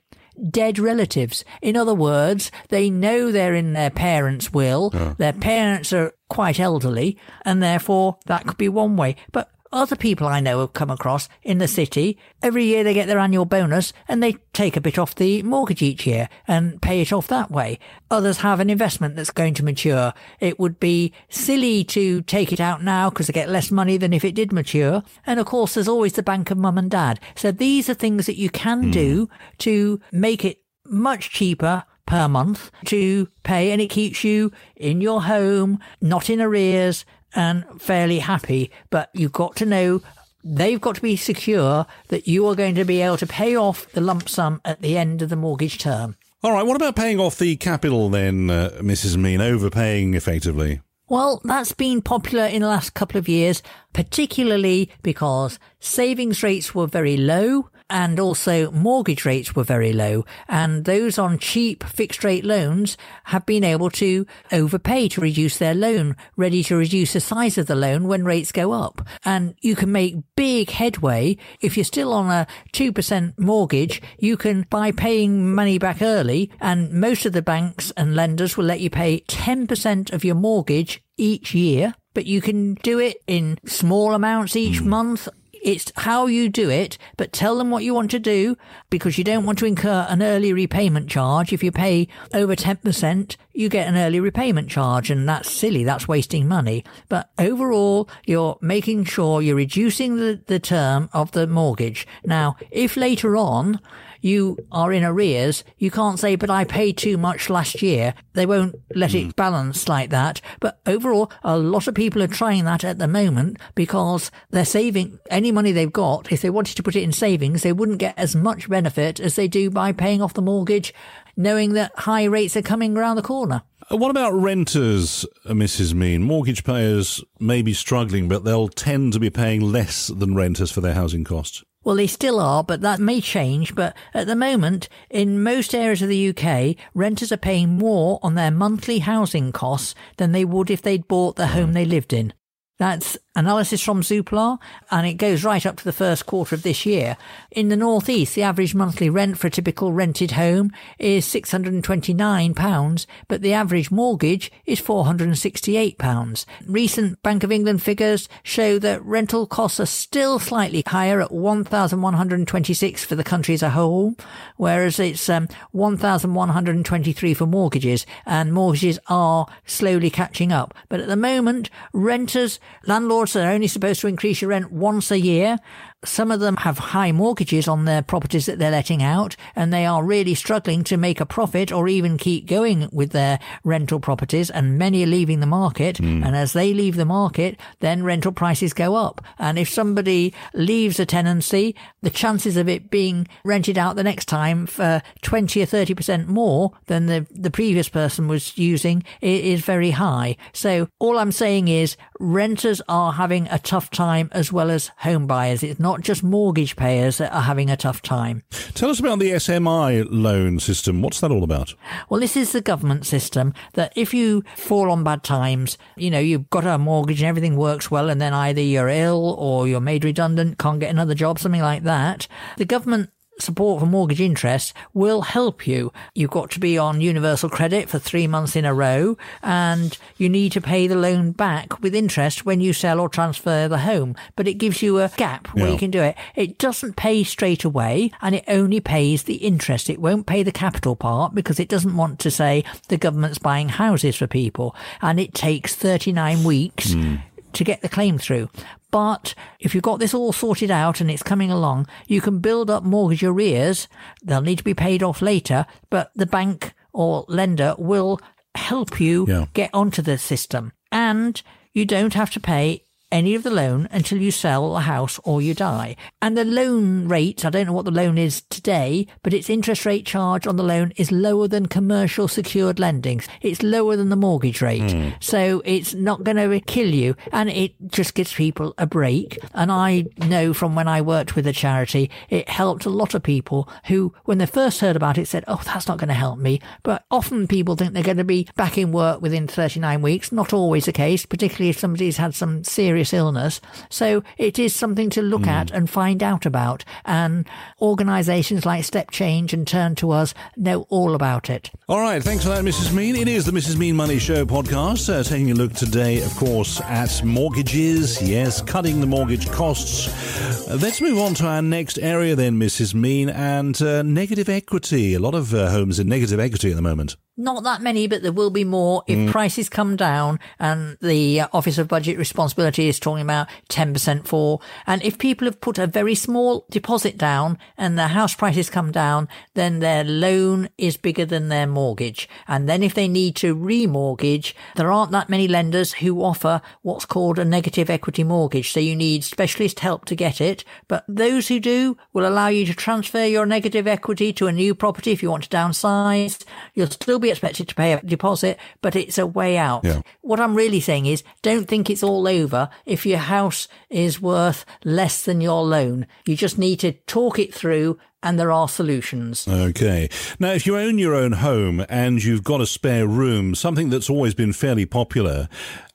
dead 0.49 0.79
relatives. 0.79 1.45
In 1.61 1.77
other 1.77 1.93
words, 1.93 2.51
they 2.69 2.89
know 2.89 3.31
they're 3.31 3.53
in 3.55 3.73
their 3.73 3.89
parents' 3.89 4.51
will. 4.51 4.89
Their 5.17 5.33
parents 5.33 5.93
are 5.93 6.13
quite 6.29 6.59
elderly 6.59 7.17
and 7.45 7.61
therefore 7.61 8.17
that 8.25 8.47
could 8.47 8.57
be 8.57 8.69
one 8.69 8.95
way. 8.97 9.15
But 9.31 9.51
other 9.73 9.95
people 9.95 10.27
I 10.27 10.39
know 10.39 10.59
have 10.59 10.73
come 10.73 10.89
across 10.89 11.27
in 11.41 11.57
the 11.57 11.67
city, 11.67 12.17
every 12.41 12.65
year 12.65 12.83
they 12.83 12.93
get 12.93 13.07
their 13.07 13.19
annual 13.19 13.45
bonus 13.45 13.91
and 14.07 14.21
they 14.21 14.33
take 14.53 14.77
a 14.77 14.81
bit 14.81 14.97
off 14.97 15.15
the 15.15 15.41
mortgage 15.43 15.81
each 15.81 16.05
year 16.05 16.29
and 16.47 16.81
pay 16.81 17.01
it 17.01 17.11
off 17.11 17.27
that 17.27 17.51
way. 17.51 17.79
Others 18.11 18.37
have 18.37 18.59
an 18.59 18.69
investment 18.69 19.15
that's 19.15 19.31
going 19.31 19.55
to 19.55 19.65
mature. 19.65 20.13
It 20.39 20.59
would 20.59 20.79
be 20.79 21.11
silly 21.27 21.83
to 21.85 22.21
take 22.21 22.53
it 22.53 22.61
out 22.61 22.83
now 22.83 23.09
because 23.09 23.27
they 23.27 23.33
get 23.33 23.49
less 23.49 23.71
money 23.71 23.97
than 23.97 24.13
if 24.13 24.23
it 24.23 24.35
did 24.35 24.53
mature. 24.53 25.03
And 25.25 25.39
of 25.39 25.47
course, 25.47 25.73
there's 25.73 25.87
always 25.87 26.13
the 26.13 26.23
bank 26.23 26.51
of 26.51 26.57
mum 26.57 26.77
and 26.77 26.91
dad. 26.91 27.19
So 27.35 27.51
these 27.51 27.89
are 27.89 27.95
things 27.95 28.27
that 28.27 28.37
you 28.37 28.49
can 28.49 28.83
hmm. 28.83 28.91
do 28.91 29.29
to 29.59 29.99
make 30.11 30.45
it 30.45 30.61
much 30.85 31.31
cheaper 31.31 31.83
per 32.05 32.27
month 32.27 32.69
to 32.85 33.27
pay 33.43 33.71
and 33.71 33.81
it 33.81 33.89
keeps 33.89 34.23
you 34.23 34.51
in 34.75 35.01
your 35.01 35.23
home, 35.23 35.79
not 36.01 36.29
in 36.29 36.41
arrears 36.41 37.05
and 37.35 37.65
fairly 37.81 38.19
happy. 38.19 38.71
But 38.89 39.09
you've 39.13 39.31
got 39.31 39.55
to 39.57 39.65
know 39.65 40.01
they've 40.43 40.81
got 40.81 40.95
to 40.95 41.01
be 41.01 41.15
secure 41.15 41.85
that 42.09 42.27
you 42.27 42.47
are 42.47 42.55
going 42.55 42.75
to 42.75 42.85
be 42.85 43.01
able 43.01 43.17
to 43.17 43.27
pay 43.27 43.55
off 43.55 43.89
the 43.91 44.01
lump 44.01 44.27
sum 44.29 44.61
at 44.65 44.81
the 44.81 44.97
end 44.97 45.21
of 45.21 45.29
the 45.29 45.35
mortgage 45.35 45.77
term. 45.77 46.15
All 46.43 46.51
right, 46.51 46.65
what 46.65 46.75
about 46.75 46.97
paying 46.97 47.19
off 47.19 47.37
the 47.37 47.55
capital 47.55 48.09
then, 48.09 48.49
uh, 48.49 48.71
Mrs. 48.81 49.15
Mean? 49.15 49.39
Overpaying 49.39 50.13
effectively. 50.13 50.81
Well, 51.07 51.41
that's 51.43 51.71
been 51.71 52.01
popular 52.01 52.45
in 52.45 52.61
the 52.61 52.67
last 52.67 52.93
couple 52.93 53.17
of 53.17 53.29
years, 53.29 53.61
particularly 53.93 54.89
because 55.03 55.59
savings 55.79 56.43
rates 56.43 56.73
were 56.73 56.87
very 56.87 57.17
low 57.17 57.69
and 57.89 58.19
also 58.19 58.71
mortgage 58.71 59.25
rates 59.25 59.55
were 59.55 59.63
very 59.63 59.93
low. 59.93 60.25
And 60.47 60.85
those 60.85 61.17
on 61.17 61.39
cheap 61.39 61.83
fixed 61.83 62.23
rate 62.23 62.45
loans 62.45 62.97
have 63.25 63.45
been 63.45 63.63
able 63.63 63.89
to 63.91 64.25
overpay 64.51 65.09
to 65.09 65.21
reduce 65.21 65.57
their 65.57 65.75
loan, 65.75 66.15
ready 66.35 66.63
to 66.63 66.75
reduce 66.75 67.13
the 67.13 67.19
size 67.19 67.57
of 67.57 67.67
the 67.67 67.75
loan 67.75 68.07
when 68.07 68.25
rates 68.25 68.51
go 68.51 68.71
up. 68.71 69.07
And 69.25 69.55
you 69.61 69.75
can 69.75 69.91
make 69.91 70.15
big 70.35 70.69
headway. 70.69 71.37
If 71.61 71.77
you're 71.77 71.83
still 71.83 72.13
on 72.13 72.29
a 72.29 72.47
2% 72.73 73.37
mortgage, 73.37 74.01
you 74.19 74.37
can, 74.37 74.65
by 74.69 74.91
paying 74.91 75.53
money 75.53 75.77
back 75.77 76.01
early, 76.01 76.51
and 76.59 76.91
most 76.91 77.25
of 77.25 77.33
the 77.33 77.41
banks 77.41 77.91
and 77.97 78.15
lenders 78.15 78.57
will 78.57 78.65
let 78.65 78.79
you 78.79 78.89
pay 78.89 79.21
10% 79.21 80.13
of 80.13 80.23
your 80.23 80.35
mortgage 80.35 81.03
each 81.17 81.53
year, 81.53 81.93
but 82.13 82.25
you 82.25 82.41
can 82.41 82.75
do 82.75 82.99
it 82.99 83.17
in 83.27 83.57
small 83.65 84.13
amounts 84.13 84.55
each 84.55 84.79
hmm. 84.79 84.89
month. 84.89 85.27
It's 85.63 85.93
how 85.95 86.25
you 86.25 86.49
do 86.49 86.69
it, 86.69 86.97
but 87.15 87.31
tell 87.31 87.57
them 87.57 87.71
what 87.71 87.85
you 87.85 87.93
want 87.93 88.11
to 88.11 88.19
do 88.19 88.57
because 88.89 89.17
you 89.17 89.23
don't 89.23 89.45
want 89.45 89.57
to 89.59 89.65
incur 89.65 90.05
an 90.09 90.21
early 90.21 90.51
repayment 90.51 91.09
charge. 91.09 91.53
If 91.53 91.63
you 91.63 91.71
pay 91.71 92.09
over 92.33 92.53
10%, 92.53 93.37
you 93.53 93.69
get 93.69 93.87
an 93.87 93.95
early 93.95 94.19
repayment 94.19 94.69
charge 94.69 95.09
and 95.09 95.27
that's 95.27 95.49
silly. 95.49 95.85
That's 95.85 96.05
wasting 96.05 96.49
money. 96.49 96.83
But 97.07 97.29
overall, 97.39 98.09
you're 98.25 98.57
making 98.59 99.05
sure 99.05 99.41
you're 99.41 99.55
reducing 99.55 100.17
the, 100.17 100.41
the 100.47 100.59
term 100.59 101.09
of 101.13 101.31
the 101.31 101.47
mortgage. 101.47 102.05
Now, 102.25 102.57
if 102.69 102.97
later 102.97 103.37
on 103.37 103.79
you 104.23 104.57
are 104.71 104.93
in 104.93 105.03
arrears, 105.03 105.65
you 105.77 105.91
can't 105.91 106.17
say, 106.17 106.35
but 106.37 106.49
I 106.49 106.63
paid 106.63 106.97
too 106.97 107.17
much 107.17 107.49
last 107.49 107.81
year. 107.81 108.13
They 108.33 108.45
won't 108.45 108.75
let 108.95 109.13
it 109.13 109.35
balance 109.35 109.89
like 109.89 110.11
that. 110.11 110.39
But 110.61 110.79
overall, 110.85 111.29
a 111.43 111.57
lot 111.57 111.87
of 111.89 111.93
people 111.93 112.23
are 112.23 112.27
trying 112.27 112.63
that 112.63 112.85
at 112.85 112.99
the 112.99 113.07
moment 113.07 113.57
because 113.75 114.31
they're 114.49 114.63
saving 114.63 115.19
any 115.29 115.51
money 115.51 115.73
they've 115.73 115.91
got. 115.91 116.31
If 116.31 116.41
they 116.41 116.49
wanted 116.49 116.77
to 116.77 116.83
put 116.83 116.95
it 116.95 117.03
in 117.03 117.11
savings, 117.11 117.63
they 117.63 117.73
wouldn't 117.73 117.97
get 117.97 118.17
as 118.17 118.33
much 118.33 118.69
benefit 118.69 119.19
as 119.19 119.35
they 119.35 119.49
do 119.49 119.69
by 119.69 119.91
paying 119.91 120.21
off 120.21 120.33
the 120.33 120.41
mortgage, 120.41 120.93
knowing 121.35 121.73
that 121.73 121.91
high 121.99 122.23
rates 122.23 122.55
are 122.55 122.61
coming 122.61 122.97
around 122.97 123.17
the 123.17 123.21
corner. 123.21 123.63
Uh, 123.91 123.97
What 123.97 124.09
about 124.11 124.31
renters, 124.33 125.25
uh, 125.45 125.51
Mrs. 125.51 125.93
Mean? 125.93 126.23
Mortgage 126.23 126.63
payers 126.63 127.21
may 127.41 127.61
be 127.61 127.73
struggling, 127.73 128.29
but 128.29 128.45
they'll 128.45 128.69
tend 128.69 129.11
to 129.13 129.19
be 129.19 129.29
paying 129.29 129.59
less 129.59 130.07
than 130.07 130.33
renters 130.33 130.71
for 130.71 130.79
their 130.79 130.93
housing 130.93 131.25
costs. 131.25 131.61
Well, 131.83 131.95
they 131.95 132.07
still 132.07 132.39
are, 132.39 132.63
but 132.63 132.81
that 132.81 132.99
may 132.99 133.19
change. 133.19 133.75
But 133.75 133.95
at 134.13 134.27
the 134.27 134.35
moment, 134.35 134.87
in 135.09 135.43
most 135.43 135.75
areas 135.75 136.01
of 136.01 136.09
the 136.09 136.29
UK, 136.29 136.75
renters 136.93 137.31
are 137.31 137.37
paying 137.37 137.77
more 137.77 138.19
on 138.23 138.35
their 138.35 138.51
monthly 138.51 138.99
housing 138.99 139.51
costs 139.51 139.95
than 140.17 140.31
they 140.31 140.45
would 140.45 140.69
if 140.71 140.81
they'd 140.81 141.07
bought 141.07 141.35
the 141.35 141.47
home 141.47 141.71
mm. 141.71 141.73
they 141.73 141.85
lived 141.85 142.13
in. 142.13 142.33
That's 142.79 143.17
analysis 143.35 143.81
from 143.81 144.01
Zoopla, 144.01 144.59
and 144.91 145.07
it 145.07 145.15
goes 145.15 145.43
right 145.43 145.65
up 145.65 145.77
to 145.77 145.83
the 145.83 145.91
first 145.91 146.25
quarter 146.25 146.55
of 146.55 146.63
this 146.63 146.85
year. 146.85 147.17
In 147.51 147.69
the 147.69 147.77
northeast, 147.77 148.35
the 148.35 148.43
average 148.43 148.75
monthly 148.75 149.09
rent 149.09 149.37
for 149.37 149.47
a 149.47 149.49
typical 149.49 149.91
rented 149.91 150.31
home 150.31 150.71
is 150.99 151.25
£629, 151.27 153.05
but 153.27 153.41
the 153.41 153.53
average 153.53 153.89
mortgage 153.89 154.51
is 154.65 154.79
£468. 154.79 156.45
Recent 156.67 157.21
Bank 157.23 157.43
of 157.43 157.51
England 157.51 157.81
figures 157.81 158.29
show 158.43 158.77
that 158.79 159.03
rental 159.03 159.47
costs 159.47 159.79
are 159.79 159.85
still 159.85 160.37
slightly 160.37 160.83
higher 160.85 161.21
at 161.21 161.31
1,126 161.31 163.05
for 163.05 163.15
the 163.15 163.23
country 163.23 163.53
as 163.55 163.63
a 163.63 163.71
whole, 163.71 164.15
whereas 164.57 164.99
it's 164.99 165.27
um, 165.29 165.47
1,123 165.71 167.33
for 167.33 167.45
mortgages, 167.47 168.05
and 168.25 168.53
mortgages 168.53 168.99
are 169.07 169.47
slowly 169.65 170.09
catching 170.09 170.51
up. 170.51 170.73
But 170.87 170.99
at 170.99 171.07
the 171.07 171.15
moment, 171.15 171.69
renters, 171.93 172.59
landlords 172.85 173.22
are 173.35 173.51
only 173.51 173.67
supposed 173.67 174.01
to 174.01 174.07
increase 174.07 174.41
your 174.41 174.49
rent 174.49 174.71
once 174.71 175.11
a 175.11 175.19
year. 175.19 175.57
Some 176.03 176.31
of 176.31 176.39
them 176.39 176.57
have 176.57 176.77
high 176.77 177.11
mortgages 177.11 177.67
on 177.67 177.85
their 177.85 178.01
properties 178.01 178.45
that 178.45 178.59
they're 178.59 178.71
letting 178.71 179.01
out, 179.01 179.35
and 179.55 179.73
they 179.73 179.85
are 179.85 180.03
really 180.03 180.35
struggling 180.35 180.83
to 180.85 180.97
make 180.97 181.19
a 181.19 181.25
profit 181.25 181.71
or 181.71 181.87
even 181.87 182.17
keep 182.17 182.45
going 182.45 182.89
with 182.91 183.11
their 183.11 183.39
rental 183.63 183.99
properties, 183.99 184.49
and 184.49 184.77
many 184.77 185.03
are 185.03 185.07
leaving 185.07 185.39
the 185.39 185.45
market. 185.45 185.97
Hmm. 185.97 186.23
And 186.23 186.35
as 186.35 186.53
they 186.53 186.73
leave 186.73 186.95
the 186.95 187.05
market, 187.05 187.59
then 187.79 188.03
rental 188.03 188.31
prices 188.31 188.73
go 188.73 188.95
up. 188.95 189.21
And 189.39 189.57
if 189.57 189.69
somebody 189.69 190.33
leaves 190.53 190.99
a 190.99 191.05
tenancy, 191.05 191.75
the 192.01 192.09
chances 192.09 192.57
of 192.57 192.67
it 192.67 192.89
being 192.89 193.27
rented 193.43 193.77
out 193.77 193.95
the 193.95 194.03
next 194.03 194.25
time 194.25 194.65
for 194.65 195.01
20 195.21 195.61
or 195.61 195.65
30% 195.65 196.27
more 196.27 196.71
than 196.87 197.05
the, 197.07 197.25
the 197.31 197.51
previous 197.51 197.89
person 197.89 198.27
was 198.27 198.57
using 198.57 199.03
is 199.21 199.61
very 199.61 199.91
high. 199.91 200.35
So 200.53 200.87
all 200.99 201.17
I'm 201.17 201.31
saying 201.31 201.67
is 201.67 201.97
renters 202.19 202.81
are 202.87 203.13
having 203.13 203.47
a 203.47 203.59
tough 203.59 203.89
time 203.89 204.29
as 204.31 204.51
well 204.51 204.69
as 204.69 204.91
home 204.97 205.27
buyers. 205.27 205.63
It's 205.63 205.79
not 205.79 205.92
just 206.01 206.23
mortgage 206.23 206.75
payers 206.75 207.17
that 207.17 207.33
are 207.33 207.41
having 207.41 207.69
a 207.69 207.77
tough 207.77 208.01
time. 208.01 208.43
Tell 208.73 208.89
us 208.89 208.99
about 208.99 209.19
the 209.19 209.31
SMI 209.31 210.07
loan 210.09 210.59
system. 210.59 211.01
What's 211.01 211.19
that 211.21 211.31
all 211.31 211.43
about? 211.43 211.73
Well, 212.09 212.19
this 212.19 212.35
is 212.35 212.51
the 212.51 212.61
government 212.61 213.05
system 213.05 213.53
that 213.73 213.93
if 213.95 214.13
you 214.13 214.43
fall 214.55 214.91
on 214.91 215.03
bad 215.03 215.23
times, 215.23 215.77
you 215.95 216.09
know, 216.09 216.19
you've 216.19 216.49
got 216.49 216.65
a 216.65 216.77
mortgage 216.77 217.21
and 217.21 217.29
everything 217.29 217.55
works 217.55 217.91
well, 217.91 218.09
and 218.09 218.21
then 218.21 218.33
either 218.33 218.61
you're 218.61 218.89
ill 218.89 219.35
or 219.37 219.67
you're 219.67 219.79
made 219.79 220.03
redundant, 220.03 220.57
can't 220.57 220.79
get 220.79 220.89
another 220.89 221.15
job, 221.15 221.39
something 221.39 221.61
like 221.61 221.83
that, 221.83 222.27
the 222.57 222.65
government 222.65 223.09
support 223.39 223.79
for 223.79 223.85
mortgage 223.85 224.21
interest 224.21 224.73
will 224.93 225.21
help 225.21 225.67
you. 225.67 225.91
You've 226.13 226.31
got 226.31 226.51
to 226.51 226.59
be 226.59 226.77
on 226.77 227.01
universal 227.01 227.49
credit 227.49 227.89
for 227.89 227.99
three 227.99 228.27
months 228.27 228.55
in 228.55 228.65
a 228.65 228.73
row 228.73 229.17
and 229.41 229.97
you 230.17 230.29
need 230.29 230.51
to 230.53 230.61
pay 230.61 230.87
the 230.87 230.95
loan 230.95 231.31
back 231.31 231.81
with 231.81 231.95
interest 231.95 232.45
when 232.45 232.61
you 232.61 232.73
sell 232.73 232.99
or 232.99 233.09
transfer 233.09 233.67
the 233.67 233.79
home. 233.79 234.15
But 234.35 234.47
it 234.47 234.55
gives 234.55 234.81
you 234.81 234.99
a 234.99 235.09
gap 235.17 235.47
where 235.53 235.67
Yeah. 235.67 235.73
you 235.73 235.77
can 235.77 235.91
do 235.91 236.01
it. 236.01 236.15
It 236.35 236.57
doesn't 236.57 236.95
pay 236.95 237.23
straight 237.23 237.63
away 237.63 238.11
and 238.21 238.35
it 238.35 238.43
only 238.47 238.79
pays 238.79 239.23
the 239.23 239.35
interest. 239.35 239.89
It 239.89 240.01
won't 240.01 240.25
pay 240.27 240.43
the 240.43 240.51
capital 240.51 240.95
part 240.95 241.35
because 241.35 241.59
it 241.59 241.69
doesn't 241.69 241.97
want 241.97 242.19
to 242.19 242.31
say 242.31 242.63
the 242.87 242.97
government's 242.97 243.39
buying 243.39 243.69
houses 243.69 244.15
for 244.15 244.27
people 244.27 244.75
and 245.01 245.19
it 245.19 245.33
takes 245.33 245.75
39 245.75 246.43
weeks 246.43 246.93
hmm. 246.93 247.15
to 247.53 247.63
get 247.63 247.81
the 247.81 247.89
claim 247.89 248.17
through. 248.17 248.49
But 248.93 249.33
if 249.59 249.73
you've 249.73 249.81
got 249.83 249.99
this 249.99 250.13
all 250.13 250.31
sorted 250.31 250.69
out 250.69 251.01
and 251.01 251.09
it's 251.09 251.23
coming 251.23 251.49
along, 251.49 251.87
you 252.07 252.21
can 252.21 252.37
build 252.37 252.69
up 252.69 252.83
mortgage 252.83 253.23
arrears. 253.23 253.87
They'll 254.23 254.41
need 254.41 254.59
to 254.59 254.63
be 254.63 254.75
paid 254.75 255.01
off 255.01 255.19
later, 255.19 255.65
but 255.89 256.11
the 256.13 256.27
bank 256.27 256.73
or 256.93 257.25
lender 257.27 257.73
will 257.79 258.19
help 258.53 258.99
you 259.01 259.25
Yeah. 259.27 259.45
get 259.55 259.71
onto 259.73 260.03
the 260.03 260.19
system. 260.19 260.73
And 260.91 261.41
you 261.73 261.85
don't 261.85 262.13
have 262.13 262.29
to 262.33 262.39
pay 262.39 262.83
any 263.13 263.35
of 263.35 263.43
the 263.43 263.51
loan 263.51 263.87
until 263.91 264.17
you 264.17 264.31
sell 264.31 264.75
a 264.75 264.81
house 264.81 265.19
or 265.23 265.39
you 265.39 265.53
die. 265.53 265.95
And 266.19 266.35
the 266.35 266.43
loan 266.43 267.07
rate, 267.07 267.45
I 267.45 267.51
don't 267.51 267.67
know 267.67 267.73
what 267.73 267.85
the 267.85 267.91
loan 267.91 268.17
is 268.17 268.41
today, 268.49 269.05
but 269.21 269.35
its 269.35 269.51
interest 269.51 269.85
rate 269.85 270.05
charge 270.05 270.47
on 270.47 270.55
the 270.55 270.63
loan 270.63 270.91
is 270.97 271.11
lower 271.11 271.47
than 271.47 271.67
commercial 271.67 272.27
secured 272.27 272.79
lending. 272.79 273.21
It's 273.41 273.61
lower 273.61 273.95
than 273.95 274.09
the 274.09 274.15
mortgage 274.15 274.63
rate. 274.63 274.91
Hmm. 274.91 275.09
So 275.19 275.61
it's 275.63 275.93
not 275.93 276.23
going 276.23 276.37
to 276.37 276.59
kill 276.61 276.91
you 276.91 277.15
and 277.31 277.51
it 277.51 277.75
just 277.87 278.15
gives 278.15 278.33
people 278.33 278.73
a 278.79 278.87
break. 278.87 279.37
And 279.53 279.71
I 279.71 280.05
know 280.17 280.51
from 280.51 280.73
when 280.73 280.87
I 280.87 281.01
worked 281.01 281.35
with 281.35 281.45
a 281.45 281.53
charity, 281.53 282.09
it 282.29 282.49
helped 282.49 282.85
a 282.85 282.89
lot 282.89 283.13
of 283.13 283.21
people 283.21 283.69
who, 283.85 284.15
when 284.25 284.39
they 284.39 284.47
first 284.47 284.81
heard 284.81 284.95
about 284.95 285.19
it, 285.19 285.27
said, 285.27 285.43
Oh, 285.47 285.61
that's 285.63 285.87
not 285.87 285.99
going 285.99 286.07
to 286.07 286.15
help 286.15 286.39
me. 286.39 286.61
But 286.81 287.05
often 287.11 287.47
people 287.47 287.75
think 287.75 287.93
they're 287.93 288.01
going 288.01 288.17
to 288.17 288.23
be 288.23 288.47
back 288.55 288.75
in 288.75 288.91
work 288.91 289.21
within 289.21 289.47
39 289.47 290.01
weeks. 290.01 290.31
Not 290.31 290.51
always 290.51 290.85
the 290.85 290.91
case, 290.91 291.27
particularly 291.27 291.69
if 291.69 291.77
somebody's 291.77 292.17
had 292.17 292.33
some 292.33 292.63
serious 292.63 293.02
illness. 293.11 293.59
So 293.89 294.23
it 294.37 294.59
is 294.59 294.75
something 294.75 295.09
to 295.09 295.21
look 295.21 295.47
at 295.47 295.71
and 295.71 295.89
find 295.89 296.23
out 296.23 296.45
about. 296.45 296.85
And 297.05 297.47
organisations 297.81 298.65
like 298.65 298.83
Step 298.83 299.11
Change 299.11 299.53
and 299.53 299.67
Turn 299.67 299.95
to 299.95 300.11
Us 300.11 300.33
know 300.55 300.85
all 300.89 301.15
about 301.15 301.49
it. 301.49 301.71
All 301.89 301.99
right, 301.99 302.23
thanks 302.23 302.43
for 302.43 302.49
that, 302.49 302.63
Mrs. 302.63 302.93
Mean. 302.93 303.15
It 303.15 303.27
is 303.27 303.45
the 303.45 303.51
Mrs. 303.51 303.77
Mean 303.77 303.95
Money 303.95 304.19
Show 304.19 304.45
podcast, 304.45 305.11
uh, 305.11 305.23
taking 305.23 305.51
a 305.51 305.55
look 305.55 305.73
today, 305.73 306.21
of 306.21 306.33
course, 306.35 306.79
at 306.81 307.23
mortgages. 307.23 308.21
Yes, 308.21 308.61
cutting 308.61 309.01
the 309.01 309.07
mortgage 309.07 309.49
costs. 309.51 310.69
Uh, 310.69 310.77
let's 310.81 311.01
move 311.01 311.17
on 311.19 311.33
to 311.35 311.47
our 311.47 311.61
next 311.61 311.97
area 311.99 312.35
then, 312.35 312.59
Mrs. 312.59 312.93
Mean, 312.93 313.29
and 313.29 313.81
uh, 313.81 314.03
negative 314.03 314.49
equity. 314.49 315.13
A 315.13 315.19
lot 315.19 315.33
of 315.33 315.53
uh, 315.53 315.69
homes 315.69 315.99
in 315.99 316.07
negative 316.07 316.39
equity 316.39 316.69
at 316.69 316.75
the 316.75 316.81
moment. 316.81 317.15
Not 317.35 317.63
that 317.63 317.81
many, 317.81 318.05
but 318.05 318.21
there 318.21 318.31
will 318.31 318.51
be 318.51 318.63
more 318.63 319.03
if 319.07 319.31
prices 319.31 319.67
come 319.67 319.95
down 319.95 320.39
and 320.59 320.97
the 321.01 321.41
uh, 321.41 321.47
Office 321.51 321.79
of 321.79 321.87
Budget 321.87 322.19
Responsibility 322.19 322.87
is 322.87 322.99
talking 322.99 323.23
about 323.23 323.47
10% 323.69 324.27
fall. 324.27 324.61
And 324.85 325.01
if 325.01 325.17
people 325.17 325.45
have 325.45 325.59
put 325.59 325.79
a 325.79 325.87
very 325.87 326.13
small 326.13 326.67
deposit 326.69 327.17
down 327.17 327.57
and 327.75 327.97
their 327.97 328.09
house 328.09 328.35
prices 328.35 328.69
come 328.69 328.91
down, 328.91 329.27
then 329.55 329.79
their 329.79 330.03
loan 330.03 330.69
is 330.77 330.95
bigger 330.95 331.25
than 331.25 331.49
their 331.49 331.65
mortgage. 331.65 332.29
And 332.47 332.69
then 332.69 332.83
if 332.83 332.93
they 332.93 333.07
need 333.07 333.35
to 333.37 333.55
remortgage, 333.55 334.53
there 334.75 334.91
aren't 334.91 335.11
that 335.13 335.29
many 335.29 335.47
lenders 335.47 335.93
who 335.93 336.21
offer 336.21 336.61
what's 336.83 337.05
called 337.05 337.39
a 337.39 337.45
negative 337.45 337.89
equity 337.89 338.23
mortgage. 338.23 338.71
So 338.71 338.79
you 338.79 338.95
need 338.95 339.23
specialist 339.23 339.79
help 339.79 340.05
to 340.05 340.15
get 340.15 340.39
it. 340.39 340.63
But 340.87 341.03
those 341.07 341.47
who 341.47 341.59
do 341.59 341.97
will 342.13 342.27
allow 342.27 342.49
you 342.49 342.67
to 342.67 342.75
transfer 342.75 343.25
your 343.25 343.47
negative 343.47 343.87
equity 343.87 344.33
to 344.33 344.45
a 344.45 344.51
new 344.51 344.75
property 344.75 345.11
if 345.11 345.23
you 345.23 345.31
want 345.31 345.45
to 345.45 345.49
downsize. 345.49 346.43
You'll 346.75 346.91
still 346.91 347.22
be 347.23 347.31
expected 347.31 347.67
to 347.69 347.75
pay 347.75 347.93
a 347.93 348.01
deposit, 348.01 348.59
but 348.81 348.95
it's 348.95 349.17
a 349.17 349.25
way 349.25 349.57
out. 349.57 349.83
Yeah. 349.83 350.01
What 350.21 350.39
I'm 350.39 350.55
really 350.55 350.79
saying 350.79 351.05
is 351.05 351.23
don't 351.41 351.67
think 351.67 351.89
it's 351.89 352.03
all 352.03 352.27
over 352.27 352.69
if 352.85 353.05
your 353.05 353.19
house 353.19 353.67
is 353.89 354.21
worth 354.21 354.65
less 354.83 355.23
than 355.23 355.41
your 355.41 355.63
loan. 355.63 356.05
You 356.25 356.35
just 356.35 356.57
need 356.57 356.79
to 356.81 356.91
talk 356.91 357.39
it 357.39 357.53
through 357.53 357.99
and 358.21 358.39
there 358.39 358.51
are 358.51 358.69
solutions. 358.69 359.47
Okay. 359.47 360.09
Now, 360.39 360.51
if 360.51 360.65
you 360.65 360.77
own 360.77 360.97
your 360.97 361.13
own 361.13 361.33
home 361.33 361.85
and 361.89 362.23
you've 362.23 362.43
got 362.43 362.61
a 362.61 362.65
spare 362.65 363.05
room, 363.05 363.53
something 363.53 363.89
that's 363.89 364.09
always 364.09 364.33
been 364.33 364.53
fairly 364.53 364.85
popular 364.85 365.49